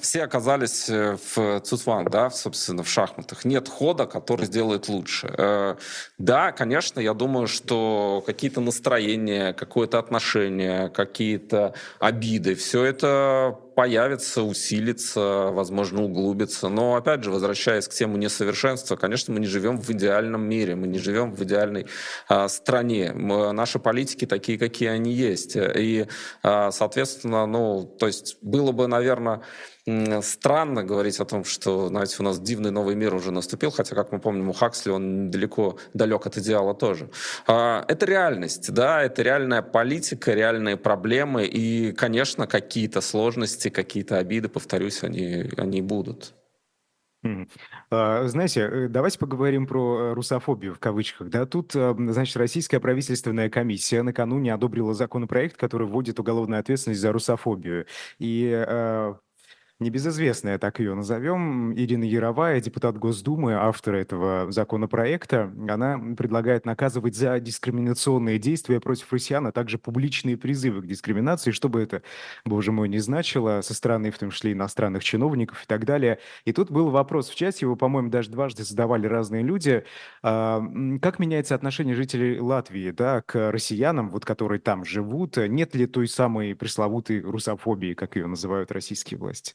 [0.00, 3.44] все оказались э, в Цуцван, да, собственно, в шахматах.
[3.44, 5.76] Нет хода, который сделает лучше.
[6.18, 15.50] Да, конечно, я думаю, что какие-то настроения, какое-то отношение, какие-то обиды, все это появится, усилится,
[15.50, 16.68] возможно, углубится.
[16.68, 20.86] Но, опять же, возвращаясь к тему несовершенства, конечно, мы не живем в идеальном мире, мы
[20.86, 21.86] не живем в идеальной
[22.28, 23.12] а, стране.
[23.14, 25.56] Мы, наши политики такие, какие они есть.
[25.56, 26.06] И,
[26.42, 29.42] а, соответственно, ну, то есть было бы, наверное,
[29.86, 34.12] странно говорить о том, что, знаете, у нас дивный новый мир уже наступил, хотя, как
[34.12, 37.10] мы помним, у Хаксли он далеко далек от идеала тоже.
[37.46, 44.48] А, это реальность, да, это реальная политика, реальные проблемы, и, конечно, какие-то сложности, какие-то обиды,
[44.48, 46.34] повторюсь, они, они будут.
[47.90, 51.28] А, знаете, э, давайте поговорим про э, русофобию в кавычках.
[51.30, 57.12] Да, тут, э, значит, российская правительственная комиссия накануне одобрила законопроект, который вводит уголовную ответственность за
[57.12, 57.86] русофобию.
[58.18, 58.50] И
[59.80, 67.40] небезызвестная, так ее назовем, Ирина Яровая, депутат Госдумы, автор этого законопроекта, она предлагает наказывать за
[67.40, 72.02] дискриминационные действия против россиян, а также публичные призывы к дискриминации, чтобы это,
[72.44, 76.20] боже мой, не значило со стороны, в том числе иностранных чиновников и так далее.
[76.44, 79.84] И тут был вопрос в чате, его, по-моему, даже дважды задавали разные люди.
[80.22, 80.62] А,
[81.02, 85.36] как меняется отношение жителей Латвии да, к россиянам, вот, которые там живут?
[85.36, 89.54] Нет ли той самой пресловутой русофобии, как ее называют российские власти?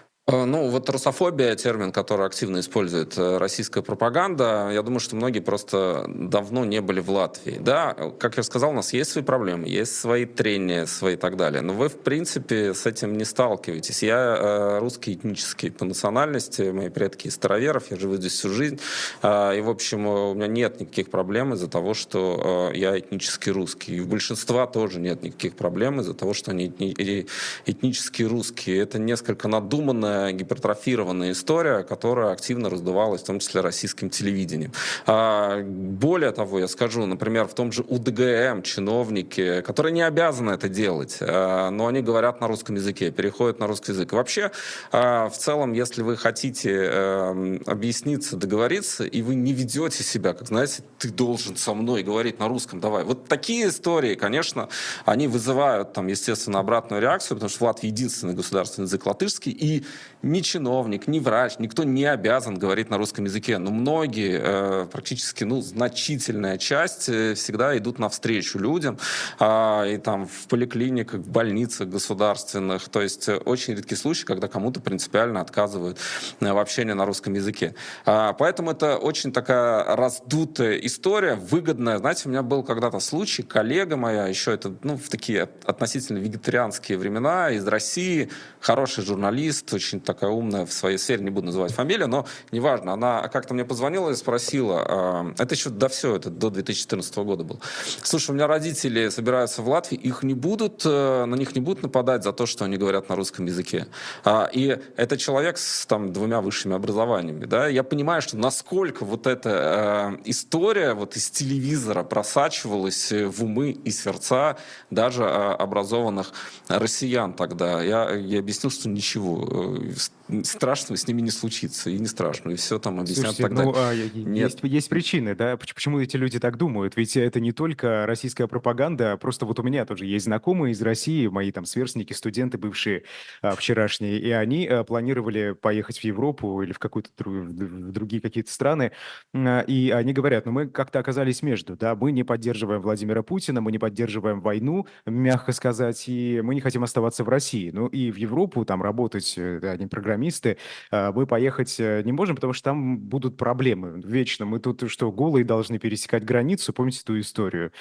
[0.31, 6.05] ну, вот русофобия, термин, который активно использует э, российская пропаганда, я думаю, что многие просто
[6.07, 7.57] давно не были в Латвии.
[7.59, 11.37] Да, как я сказал, у нас есть свои проблемы, есть свои трения, свои и так
[11.37, 11.61] далее.
[11.61, 14.03] Но вы, в принципе, с этим не сталкиваетесь.
[14.03, 18.79] Я э, русский этнический по национальности, мои предки из староверов, я живу здесь всю жизнь.
[19.21, 23.49] Э, и, в общем, у меня нет никаких проблем из-за того, что э, я этнически
[23.49, 23.97] русский.
[23.97, 27.27] И у большинства тоже нет никаких проблем из-за того, что они этни-
[27.65, 28.79] этнически русские.
[28.79, 34.71] Это несколько надуманное гипертрофированная история, которая активно раздувалась, в том числе российским телевидением.
[35.05, 40.69] А, более того, я скажу, например, в том же УДГМ чиновники, которые не обязаны это
[40.69, 44.13] делать, а, но они говорят на русском языке, переходят на русский язык.
[44.13, 44.51] вообще,
[44.91, 50.47] а, в целом, если вы хотите эм, объясниться, договориться, и вы не ведете себя, как,
[50.47, 53.03] знаете, ты должен со мной говорить на русском, давай.
[53.03, 54.69] Вот такие истории, конечно,
[55.05, 59.85] они вызывают там, естественно, обратную реакцию, потому что в единственный государственный язык латышский, и
[60.23, 63.57] ни чиновник, ни врач, никто не обязан говорить на русском языке.
[63.57, 68.97] Но многие, э, практически ну, значительная часть э, всегда идут навстречу людям.
[69.39, 72.89] А, и там в поликлиниках, в больницах государственных.
[72.89, 75.97] То есть э, очень редкий случай, когда кому-то принципиально отказывают
[76.39, 77.75] в общении на русском языке.
[78.05, 81.97] А, поэтому это очень такая раздутая история, выгодная.
[81.97, 86.97] Знаете, у меня был когда-то случай, коллега моя, еще это ну, в такие относительно вегетарианские
[86.97, 92.07] времена, из России, хороший журналист, очень такая умная в своей сфере, не буду называть фамилию,
[92.07, 96.49] но неважно, она как-то мне позвонила и спросила, а, это еще до все, это до
[96.49, 97.59] 2014 года было.
[98.03, 101.83] Слушай, у меня родители собираются в Латвии, их не будут, э, на них не будут
[101.83, 103.87] нападать за то, что они говорят на русском языке.
[104.25, 109.27] А, и это человек с там двумя высшими образованиями, да, я понимаю, что насколько вот
[109.27, 114.57] эта э, история вот из телевизора просачивалась в умы и сердца
[114.89, 116.33] даже э, образованных
[116.67, 117.81] россиян тогда.
[117.81, 122.55] Я, я объяснил, что ничего just страшного с ними не случится, и не страшно, и
[122.55, 123.63] все там объяснят Слушайте, тогда.
[123.63, 124.51] Ну, а, Нет.
[124.51, 129.17] Есть, есть причины, да, почему эти люди так думают, ведь это не только российская пропаганда,
[129.17, 133.03] просто вот у меня тоже есть знакомые из России, мои там сверстники, студенты бывшие
[133.41, 138.51] а, вчерашние, и они а, планировали поехать в Европу или в какую-то в другие какие-то
[138.51, 138.91] страны,
[139.33, 143.61] а, и они говорят, ну мы как-то оказались между, да, мы не поддерживаем Владимира Путина,
[143.61, 148.11] мы не поддерживаем войну, мягко сказать, и мы не хотим оставаться в России, ну и
[148.11, 149.87] в Европу там работать, э, они
[150.21, 150.57] программисты,
[150.91, 154.45] а, мы поехать э, не можем, потому что там будут проблемы вечно.
[154.45, 157.71] Мы тут что, голые должны пересекать границу, помните ту историю?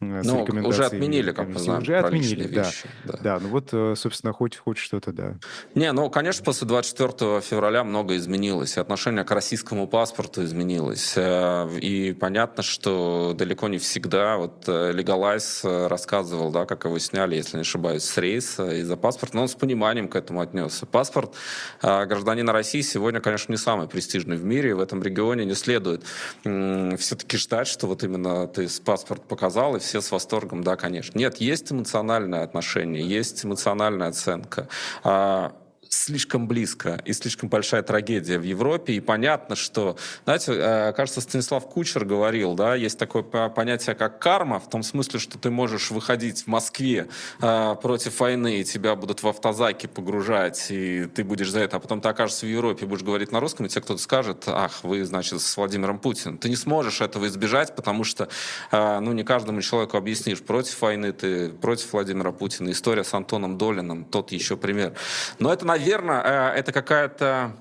[0.00, 2.62] Э, ну, уже отменили, как мы знаем, Уже отменили, да.
[2.62, 3.18] Вещи, да.
[3.20, 5.34] Да, ну вот, э, собственно, хоть, хоть что-то, да.
[5.74, 8.78] Не, ну, конечно, после 24 февраля много изменилось.
[8.78, 11.14] Отношение к российскому паспорту изменилось.
[11.16, 14.36] Э, и понятно, что далеко не всегда.
[14.36, 19.34] Вот Легалайз рассказывал, да, как его сняли, если не ошибаюсь, с рейса из-за паспорта.
[19.36, 20.86] Но он с пониманием к этому отнесся.
[20.86, 21.34] Паспорт
[21.82, 24.76] гражданина России сегодня, конечно, не самый престижный в мире.
[24.76, 26.04] В этом регионе не следует
[26.42, 31.18] все-таки ждать, что вот именно ты паспорт показал, и все с восторгом, да, конечно.
[31.18, 34.68] Нет, есть эмоциональное отношение, есть эмоциональная оценка.
[35.02, 35.52] А,
[35.88, 38.94] слишком близко и слишком большая трагедия в Европе.
[38.94, 44.60] И понятно, что, знаете, э, кажется, Станислав Кучер говорил, да, есть такое понятие, как карма,
[44.60, 47.08] в том смысле, что ты можешь выходить в Москве
[47.40, 51.80] э, против войны, и тебя будут в автозаке погружать, и ты будешь за это, а
[51.80, 55.04] потом ты окажешься в Европе, будешь говорить на русском, и тебе кто-то скажет, ах, вы,
[55.04, 56.38] значит, с Владимиром Путиным.
[56.38, 58.28] Ты не сможешь этого избежать, потому что,
[58.70, 62.70] э, ну, не каждому человеку объяснишь, против войны ты, против Владимира Путина.
[62.70, 64.94] История с Антоном Долиным, тот еще пример.
[65.38, 65.77] Но это, наверное,
[66.24, 67.52] э, это какая-то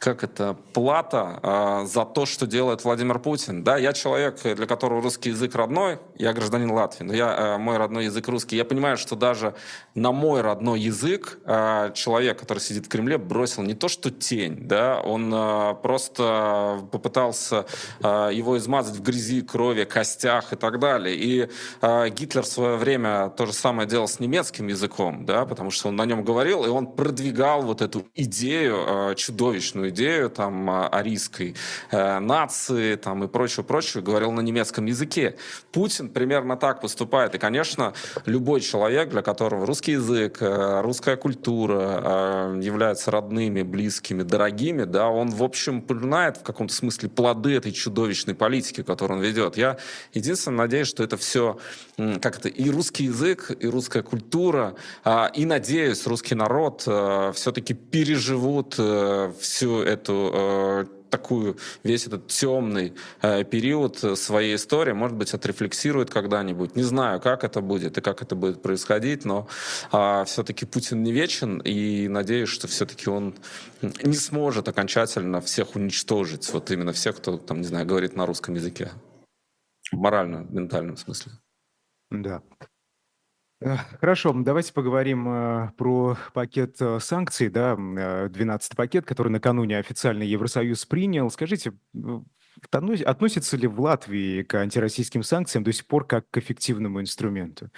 [0.00, 3.62] как это, плата э, за то, что делает Владимир Путин.
[3.62, 7.76] Да, я человек, для которого русский язык родной, я гражданин Латвии, но я, э, мой
[7.76, 8.56] родной язык русский.
[8.56, 9.54] Я понимаю, что даже
[9.94, 14.66] на мой родной язык э, человек, который сидит в Кремле, бросил не то что тень,
[14.66, 17.66] да, он э, просто попытался
[18.02, 21.14] э, его измазать в грязи, крови, костях и так далее.
[21.14, 21.50] И
[21.82, 25.88] э, Гитлер в свое время то же самое делал с немецким языком, да, потому что
[25.88, 30.86] он на нем говорил, и он продвигал вот эту идею, э, чудовищную идею там э,
[30.88, 31.54] арийской
[31.90, 35.36] э, нации там и прочее, прочее, говорил на немецком языке.
[35.72, 37.34] Путин примерно так поступает.
[37.34, 37.92] И, конечно,
[38.26, 45.42] любой человек, для которого русский язык, русская культура являются родными, близкими, дорогими, да, он, в
[45.42, 49.56] общем, понимает в каком-то смысле плоды этой чудовищной политики, которую он ведет.
[49.56, 49.78] Я
[50.12, 51.58] единственное надеюсь, что это все
[52.20, 54.74] как это и русский язык, и русская культура,
[55.04, 59.32] а, и, надеюсь, русский народ э, все-таки переживут э,
[59.80, 66.76] всю эту э, такую, весь этот темный э, период своей истории, может быть, отрефлексирует когда-нибудь.
[66.76, 69.46] Не знаю, как это будет и как это будет происходить, но
[69.92, 73.34] э, все-таки Путин не вечен, и надеюсь, что все-таки он
[73.82, 78.54] не сможет окончательно всех уничтожить, вот именно всех, кто, там, не знаю, говорит на русском
[78.54, 78.90] языке.
[79.92, 81.32] Морально-ментальном смысле.
[82.10, 82.42] Да.
[83.60, 90.22] Э, хорошо, давайте поговорим э, про пакет э, санкций, да, 12-й пакет, который накануне официально
[90.22, 91.30] Евросоюз принял.
[91.30, 91.72] Скажите,
[93.04, 97.70] относится ли в Латвии к антироссийским санкциям до сих пор как к эффективному инструменту?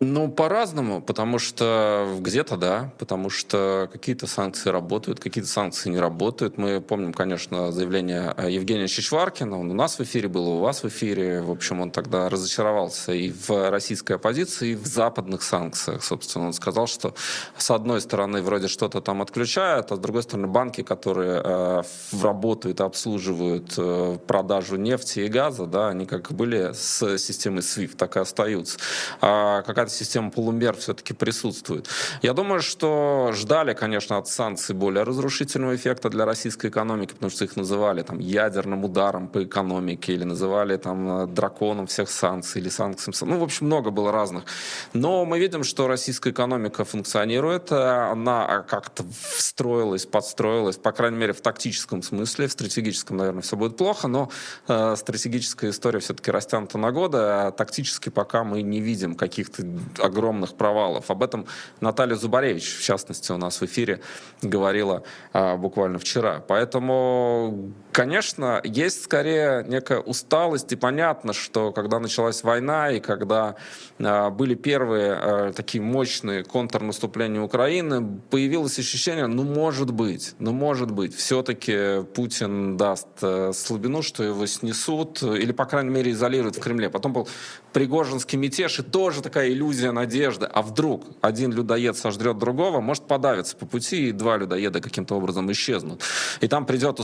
[0.00, 6.56] Ну, по-разному, потому что где-то да, потому что какие-то санкции работают, какие-то санкции не работают.
[6.56, 10.88] Мы помним, конечно, заявление Евгения Чичваркина, он у нас в эфире был, у вас в
[10.88, 11.42] эфире.
[11.42, 16.04] В общем, он тогда разочаровался и в российской оппозиции, и в западных санкциях.
[16.04, 17.14] Собственно, он сказал, что
[17.56, 21.82] с одной стороны вроде что-то там отключают, а с другой стороны банки, которые э,
[22.22, 28.16] работают обслуживают э, продажу нефти и газа, да, они как были с системой SWIFT, так
[28.16, 28.78] и остаются.
[29.20, 31.88] А какая какая-то система полумер все-таки присутствует.
[32.22, 37.44] Я думаю, что ждали, конечно, от санкций более разрушительного эффекта для российской экономики, потому что
[37.44, 43.32] их называли там ядерным ударом по экономике или называли там драконом всех санкций или санкциями.
[43.32, 44.44] Ну, в общем, много было разных.
[44.92, 49.04] Но мы видим, что российская экономика функционирует, она как-то
[49.36, 54.28] встроилась, подстроилась, по крайней мере, в тактическом смысле, в стратегическом, наверное, все будет плохо, но
[54.68, 59.62] э, стратегическая история все-таки растянута на годы, а тактически пока мы не видим каких-то
[59.98, 61.10] огромных провалов.
[61.10, 61.46] Об этом
[61.80, 64.00] Наталья Зубаревич, в частности, у нас в эфире
[64.42, 65.02] говорила
[65.32, 66.42] а, буквально вчера.
[66.46, 73.56] Поэтому, конечно, есть скорее некая усталость, и понятно, что когда началась война, и когда
[73.98, 80.92] а, были первые а, такие мощные контрнаступления Украины, появилось ощущение, ну, может быть, ну, может
[80.92, 86.60] быть, все-таки Путин даст а, слабину, что его снесут, или, по крайней мере, изолируют в
[86.60, 86.90] Кремле.
[86.90, 87.28] Потом был
[87.72, 93.56] Пригожинский мятеж, и тоже такая иллюзия надежды, а вдруг один людоед сожрет другого, может подавиться
[93.56, 96.04] по пути, и два людоеда каким-то образом исчезнут.
[96.40, 97.00] И там придет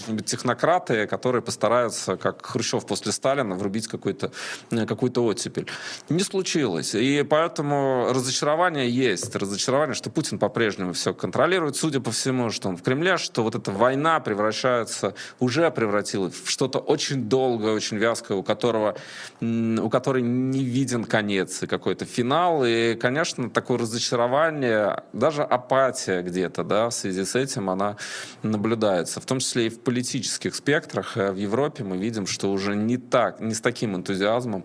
[0.00, 4.32] условные какие-нибудь технократы, которые постараются, как Хрущев после Сталина, врубить какой-то
[4.70, 5.66] э, какую-то оттепель.
[6.08, 6.94] Не случилось.
[6.94, 9.34] И поэтому разочарование есть.
[9.36, 13.54] Разочарование, что Путин по-прежнему все контролирует, судя по всему, что он в Кремле, что вот
[13.54, 18.96] эта война превращается, уже превратилась в что-то очень долгое, очень вязкое, у которого,
[19.40, 22.64] у которой не виден конец, и какой-то финал.
[22.64, 27.96] И, конечно, такое разочарование, даже апатия где-то, да, в связи с этим она
[28.42, 29.20] наблюдается.
[29.20, 31.16] В том числе и в политических спектрах.
[31.16, 34.64] Э, в Европе мы видим, что уже не так, не с таким энтузиазмом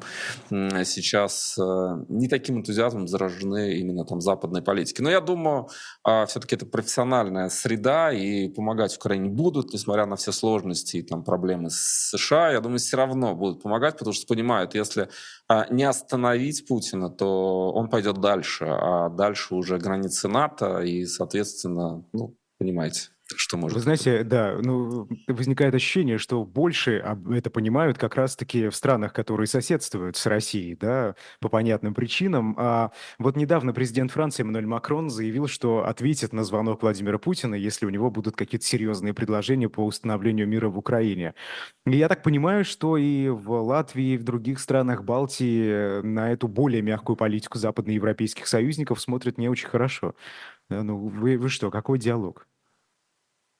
[0.49, 5.01] сейчас, э, не таким энтузиазмом заражены именно там западной политики.
[5.01, 5.67] Но я думаю,
[6.03, 11.23] а, все-таки это профессиональная среда, и помогать Украине будут, несмотря на все сложности и там
[11.23, 12.51] проблемы с США.
[12.51, 15.09] Я думаю, все равно будут помогать, потому что понимают, если
[15.47, 22.05] а, не остановить Путина, то он пойдет дальше, а дальше уже границы НАТО, и, соответственно,
[22.13, 23.14] ну, понимаете.
[23.35, 28.75] Что может Вы знаете, да, ну, возникает ощущение, что больше это понимают как раз-таки в
[28.75, 32.55] странах, которые соседствуют с Россией, да, по понятным причинам.
[32.59, 37.87] А вот недавно президент Франции Эммануэль Макрон заявил, что ответит на звонок Владимира Путина, если
[37.87, 41.33] у него будут какие-то серьезные предложения по установлению мира в Украине.
[41.87, 46.47] И я так понимаю, что и в Латвии, и в других странах Балтии на эту
[46.47, 50.13] более мягкую политику западноевропейских союзников смотрят не очень хорошо.
[50.69, 52.47] Ну, вы, вы что, какой диалог?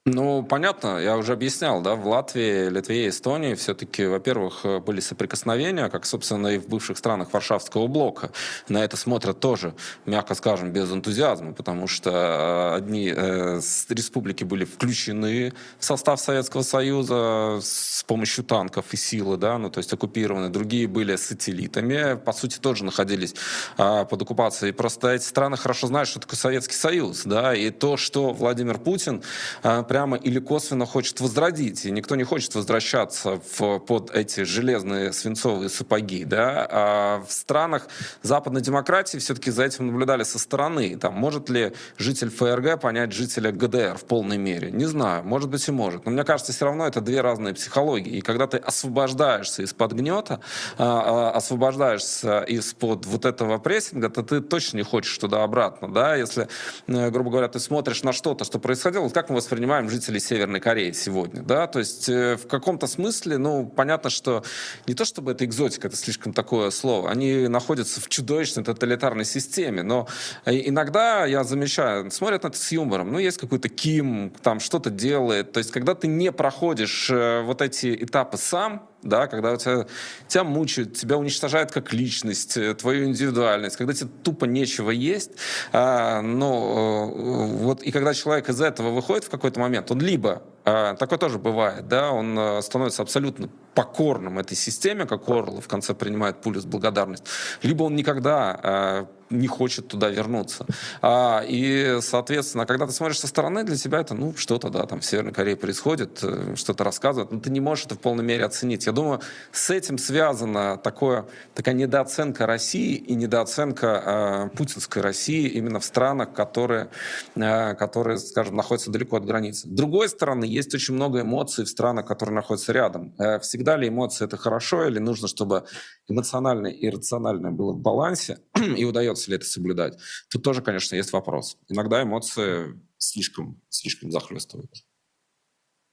[0.08, 5.90] Ну, понятно, я уже объяснял, да, в Латвии, Литве и Эстонии все-таки, во-первых, были соприкосновения,
[5.90, 8.30] как, собственно, и в бывших странах Варшавского блока.
[8.70, 9.74] На это смотрят тоже,
[10.06, 16.62] мягко скажем, без энтузиазма, потому что э, одни э, республики были включены в состав Советского
[16.62, 22.32] Союза с помощью танков и силы, да, ну, то есть оккупированы, другие были сателлитами, по
[22.32, 23.34] сути, тоже находились
[23.80, 24.72] э, под оккупацией.
[24.72, 29.24] Просто эти страны хорошо знают, что такое Советский Союз, да, и то, что Владимир Путин
[29.64, 31.86] э, прямо или косвенно хочет возродить.
[31.86, 36.26] И никто не хочет возвращаться в, под эти железные свинцовые сапоги.
[36.26, 36.68] Да?
[36.70, 37.88] А в странах
[38.22, 40.98] западной демократии все-таки за этим наблюдали со стороны.
[40.98, 44.70] Там, может ли житель ФРГ понять жителя ГДР в полной мере?
[44.70, 45.24] Не знаю.
[45.24, 46.04] Может быть и может.
[46.04, 48.18] Но мне кажется, все равно это две разные психологии.
[48.18, 50.42] И когда ты освобождаешься из-под гнета,
[50.78, 55.88] а, а, освобождаешься из-под вот этого прессинга, то ты точно не хочешь туда-обратно.
[55.88, 56.18] Да?
[56.18, 56.50] Если,
[56.88, 60.20] э, грубо говоря, ты смотришь на что-то, что происходило, вот как мы воспринимаем называем жителей
[60.20, 64.44] Северной Кореи сегодня, да, то есть э, в каком-то смысле, ну, понятно, что
[64.88, 69.84] не то чтобы это экзотика, это слишком такое слово, они находятся в чудовищной тоталитарной системе,
[69.84, 70.08] но
[70.46, 74.90] э, иногда я замечаю, смотрят на это с юмором, ну, есть какой-то Ким, там что-то
[74.90, 79.86] делает, то есть когда ты не проходишь э, вот эти этапы сам, да, когда тебя,
[80.28, 85.32] тебя мучают, тебя уничтожают как личность, э, твою индивидуальность, когда тебе тупо нечего есть,
[85.72, 91.20] а, ну, вот, и когда человек из этого выходит в какой-то момент, он либо, такое
[91.20, 96.42] тоже бывает, да, он э, становится абсолютно покорным этой системе, как Орл в конце принимает
[96.42, 97.28] пулю с благодарностью,
[97.62, 100.66] либо он никогда а, не хочет туда вернуться.
[101.02, 105.02] А, и, соответственно, когда ты смотришь со стороны, для тебя это, ну, что-то, да, там
[105.02, 108.46] в Северной Корее происходит, э, что-то рассказывают, но ты не можешь это в полной мере
[108.46, 108.86] оценить.
[108.86, 115.80] Я думаю, с этим связана такое, такая недооценка России и недооценка э, путинской России именно
[115.80, 116.90] в странах, которые,
[117.36, 119.68] э, которые, скажем, находятся далеко от границы.
[119.68, 123.14] С другой стороны, есть очень много эмоций в странах, которые находятся рядом.
[123.20, 125.66] Э, всегда ли эмоции это хорошо или нужно, чтобы
[126.08, 128.40] эмоциональное и рациональное было в балансе,
[128.78, 129.98] и удается ли это соблюдать,
[130.30, 131.58] тут тоже, конечно, есть вопрос.
[131.68, 134.72] Иногда эмоции слишком, слишком захлестывают.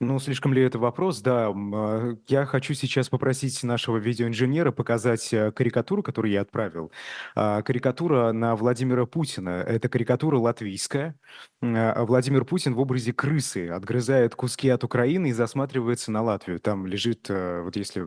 [0.03, 1.21] Ну, слишком ли это вопрос?
[1.21, 6.91] Да, а, я хочу сейчас попросить нашего видеоинженера показать э, карикатуру, которую я отправил.
[7.37, 9.51] А, карикатура на Владимира Путина.
[9.65, 11.15] Это карикатура латвийская.
[11.63, 16.59] А, Владимир Путин в образе крысы отгрызает куски от Украины и засматривается на Латвию.
[16.59, 18.05] Там лежит, э, вот если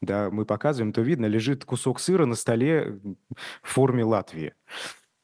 [0.00, 3.00] да, мы показываем, то видно, лежит кусок сыра на столе
[3.60, 4.54] в форме Латвии.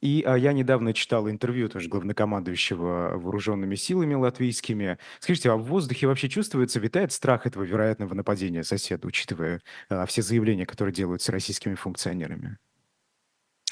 [0.00, 4.98] И а, я недавно читал интервью тоже главнокомандующего вооруженными силами латвийскими.
[5.20, 10.22] Скажите, а в воздухе вообще чувствуется, витает страх этого вероятного нападения соседа, учитывая а, все
[10.22, 12.56] заявления, которые делаются российскими функционерами?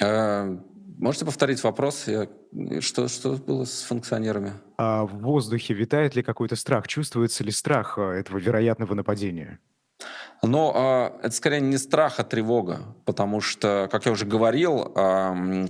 [0.03, 0.49] А,
[0.99, 2.07] можете повторить вопрос?
[2.07, 2.29] Я...
[2.81, 4.53] Что, что было с функционерами?
[4.77, 6.89] А в воздухе витает ли какой-то страх?
[6.89, 9.61] Чувствуется ли страх а, этого вероятного нападения?
[10.43, 14.93] Но э, это скорее не страх, а тревога, потому что, как я уже говорил,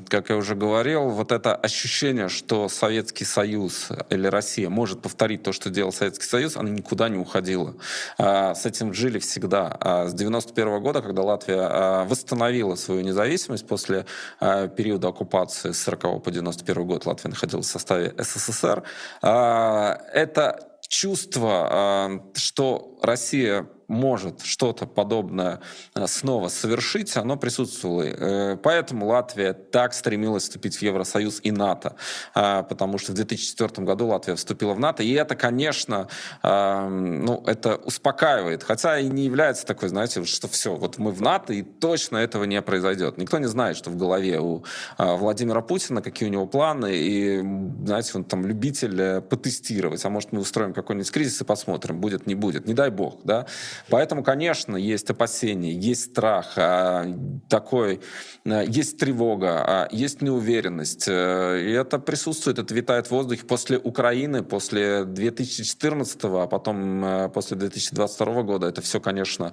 [0.08, 5.52] как я уже говорил, вот это ощущение, что Советский Союз или Россия может повторить то,
[5.52, 7.74] что делал Советский Союз, она никуда не уходила.
[8.18, 9.78] С этим жили всегда.
[9.80, 14.04] Э, с 91 -го года, когда Латвия э, восстановила свою независимость после
[14.38, 18.82] периода оккупации с 40 по 91 год, Латвия находилась в составе СССР,
[19.22, 25.60] это чувство, что Россия может что-то подобное
[25.94, 28.02] э, снова совершить, оно присутствовало.
[28.02, 31.96] Э, поэтому Латвия так стремилась вступить в Евросоюз и НАТО,
[32.34, 36.08] э, потому что в 2004 году Латвия вступила в НАТО, и это, конечно,
[36.42, 41.52] ну, это успокаивает, хотя и не является такой, знаете, что все, вот мы в НАТО,
[41.54, 43.16] и точно этого не произойдет.
[43.16, 44.64] Никто не знает, что в голове у
[44.98, 47.38] Владимира Путина, какие у него планы, и,
[47.84, 52.34] знаете, он там любитель потестировать, а может мы устроим какой-нибудь кризис и посмотрим, будет, не
[52.34, 53.46] будет, не дай бог, да.
[53.90, 57.06] Поэтому, конечно, есть опасения, есть страх, а,
[57.48, 58.00] такой,
[58.44, 61.08] а, есть тревога, а, есть неуверенность.
[61.08, 67.28] Э, и это присутствует, это витает в воздухе после Украины, после 2014, а потом э,
[67.28, 68.66] после 2022 года.
[68.66, 69.52] Это все, конечно,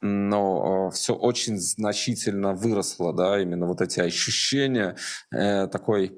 [0.00, 4.96] но все очень значительно выросло, да, именно вот эти ощущения
[5.32, 6.12] э, такой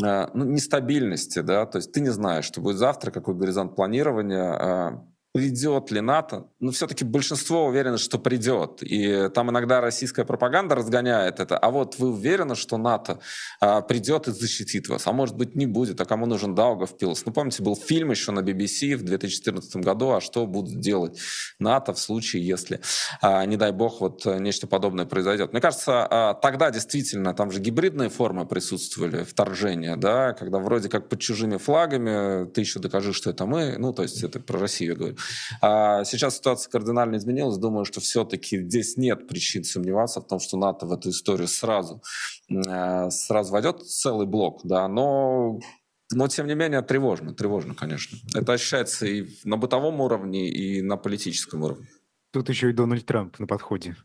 [0.00, 5.02] ну, нестабильности, да, то есть ты не знаешь, что будет завтра, какой горизонт планирования,
[5.38, 8.82] придет ли НАТО, ну, все-таки большинство уверено, что придет.
[8.82, 11.56] И там иногда российская пропаганда разгоняет это.
[11.56, 13.20] А вот вы уверены, что НАТО
[13.60, 15.06] а, придет и защитит вас?
[15.06, 16.00] А может быть, не будет.
[16.00, 17.24] А кому нужен Даугавпилс?
[17.24, 21.20] Ну, помните, был фильм еще на BBC в 2014 году, а что будут делать
[21.60, 22.80] НАТО в случае, если,
[23.22, 25.52] а, не дай бог, вот нечто подобное произойдет.
[25.52, 31.08] Мне кажется, а, тогда действительно, там же гибридные формы присутствовали, вторжения, да, когда вроде как
[31.08, 34.88] под чужими флагами, ты еще докажи, что это мы, ну, то есть это про Россию
[34.90, 35.16] я говорю.
[35.60, 37.58] А сейчас ситуация кардинально изменилась.
[37.58, 42.02] Думаю, что все-таки здесь нет причин сомневаться в том, что НАТО в эту историю сразу,
[42.50, 45.58] э, сразу войдет целый блок, да, но
[46.10, 48.16] но, тем не менее, тревожно, тревожно, конечно.
[48.34, 51.86] Это ощущается и на бытовом уровне, и на политическом уровне.
[52.32, 53.96] Тут еще и Дональд Трамп на подходе.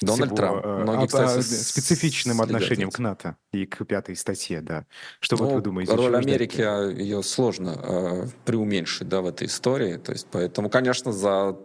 [0.00, 0.64] Дональд Трамп.
[0.64, 4.86] Э, Многие, об, кстати, специфичным отношением к НАТО и к пятой статье, да.
[5.20, 5.94] Что ну, вот вы думаете?
[5.94, 6.98] Роль Америки, ждать?
[6.98, 9.96] ее сложно э, преуменьшить да, в этой истории.
[9.96, 11.56] То есть, поэтому, конечно, за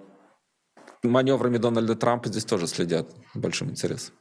[1.04, 4.16] маневрами Дональда Трампа здесь тоже следят большим интересом.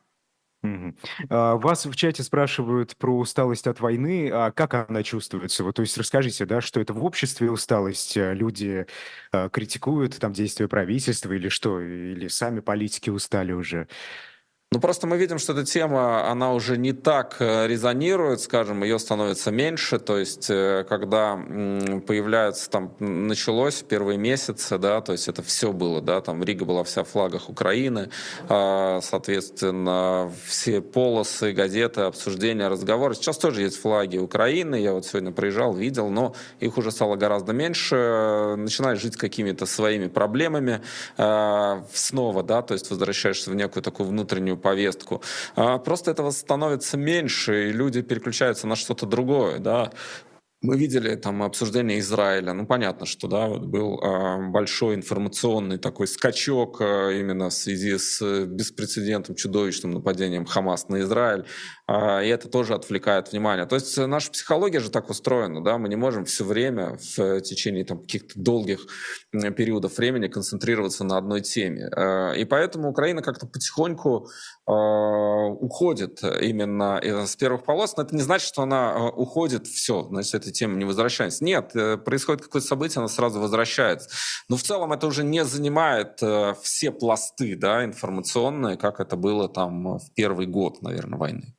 [0.62, 0.94] Угу.
[1.28, 4.30] Вас в чате спрашивают про усталость от войны.
[4.32, 5.64] А как она чувствуется?
[5.64, 8.16] Вот, то есть расскажите, да, что это в обществе усталость?
[8.16, 8.86] А люди
[9.32, 11.80] а, критикуют там действия правительства или что?
[11.80, 13.88] Или сами политики устали уже?
[14.72, 18.98] Ну, просто мы видим, что эта тема, она уже не так э, резонирует, скажем, ее
[18.98, 21.34] становится меньше, то есть э, когда
[22.06, 26.84] появляются, там, началось первые месяцы, да, то есть это все было, да, там Рига была
[26.84, 28.08] вся в флагах Украины,
[28.48, 33.14] а, соответственно, все полосы, газеты, обсуждения, разговоры.
[33.14, 37.52] Сейчас тоже есть флаги Украины, я вот сегодня приезжал, видел, но их уже стало гораздо
[37.52, 40.80] меньше, начинаешь жить какими-то своими проблемами
[41.18, 45.22] а, снова, да, то есть возвращаешься в некую такую внутреннюю повестку.
[45.56, 49.90] А просто этого становится меньше, и люди переключаются на что-то другое, да.
[50.62, 52.52] Мы видели там обсуждение Израиля.
[52.52, 57.98] Ну, понятно, что да, вот был э, большой информационный такой скачок э, именно в связи
[57.98, 61.46] с беспрецедентным чудовищным нападением Хамас на Израиль.
[61.88, 63.66] Э, и это тоже отвлекает внимание.
[63.66, 67.84] То есть наша психология же так устроена, да, мы не можем все время в течение
[67.84, 68.86] там каких-то долгих
[69.32, 71.90] периодов времени концентрироваться на одной теме.
[71.90, 74.28] Э, и поэтому Украина как-то потихоньку
[74.61, 80.04] э, уходит именно с первых полос, но это не значит, что она э, уходит все,
[80.04, 81.44] значит, это тему не возвращаемся.
[81.44, 84.10] Нет, э, происходит какое-то событие, она сразу возвращается.
[84.48, 89.48] Но в целом это уже не занимает э, все пласты да, информационные, как это было
[89.48, 91.54] там в первый год, наверное, войны.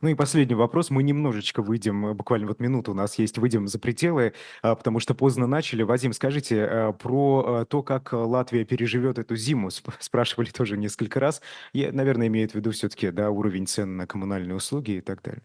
[0.00, 0.90] Ну и последний вопрос.
[0.90, 4.32] Мы немножечко выйдем, э, буквально вот минуту у нас есть, выйдем за пределы,
[4.62, 5.82] а, потому что поздно начали.
[5.82, 9.70] Вадим, скажите про то, как Латвия переживет эту зиму.
[10.00, 11.42] Спрашивали тоже несколько раз.
[11.72, 15.42] Я, наверное, имеют в виду все-таки да, уровень цен на коммунальные услуги и так далее.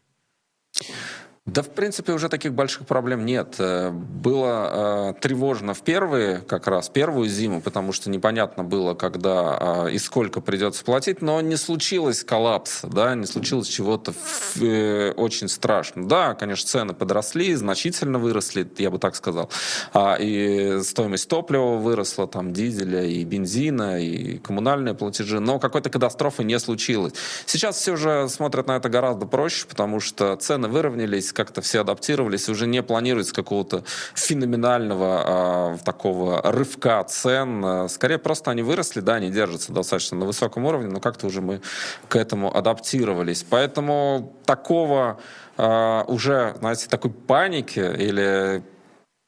[1.52, 3.56] Да, в принципе, уже таких больших проблем нет.
[3.60, 9.88] Э, было э, тревожно в первые, как раз первую зиму, потому что непонятно было, когда
[9.88, 14.14] э, и сколько придется платить, но не случилось коллапса, да, не случилось чего-то
[14.62, 16.08] э, очень страшного.
[16.08, 19.49] Да, конечно, цены подросли, значительно выросли, я бы так сказал,
[19.91, 26.45] а, и стоимость топлива выросла, там, дизеля и бензина, и коммунальные платежи, но какой-то катастрофы
[26.45, 27.12] не случилось.
[27.45, 32.50] Сейчас все же смотрят на это гораздо проще, потому что цены выровнялись, как-то все адаптировались,
[32.50, 33.84] уже не планируется какого-то
[34.14, 37.89] феноменального э, такого рывка цен.
[37.89, 41.62] Скорее просто они выросли, да, они держатся достаточно на высоком уровне, но как-то уже мы
[42.08, 43.44] к этому адаптировались.
[43.50, 45.20] Поэтому такого
[45.58, 48.64] э, уже, знаете, такой паники или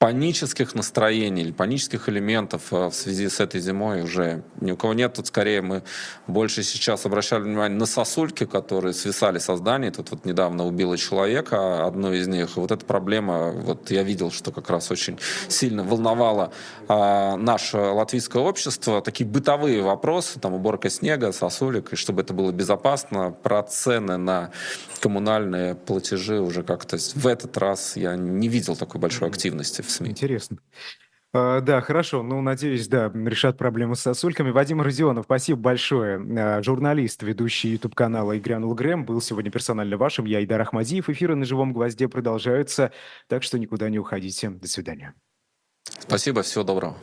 [0.03, 4.93] панических настроений или панических элементов э, в связи с этой зимой уже ни у кого
[4.93, 5.13] нет.
[5.13, 5.81] Тут скорее мы
[6.27, 9.91] больше сейчас обращали внимание на сосульки, которые свисали со зданий.
[9.91, 12.57] Тут вот недавно убило человека, одну из них.
[12.57, 16.51] И вот эта проблема, вот я видел, что как раз очень сильно волновала
[16.89, 19.01] а, наше латвийское общество.
[19.01, 23.31] Такие бытовые вопросы, там уборка снега, сосулек, и чтобы это было безопасно.
[23.31, 24.51] Про цены на
[24.99, 30.09] коммунальные платежи уже как-то в этот раз я не видел такой большой активности в СМИ.
[30.09, 30.57] Интересно.
[31.35, 32.21] А, да, хорошо.
[32.21, 34.51] Ну, надеюсь, да, решат проблему с сосульками.
[34.51, 36.21] Вадим Родионов, спасибо большое.
[36.39, 40.25] А, журналист, ведущий YouTube-канала «И грянул Грэм», был сегодня персонально вашим.
[40.25, 41.09] Я Идар Ахмадиев.
[41.09, 42.91] Эфиры на «Живом гвозде» продолжаются,
[43.27, 44.49] так что никуда не уходите.
[44.49, 45.15] До свидания.
[45.99, 46.97] Спасибо, всего доброго.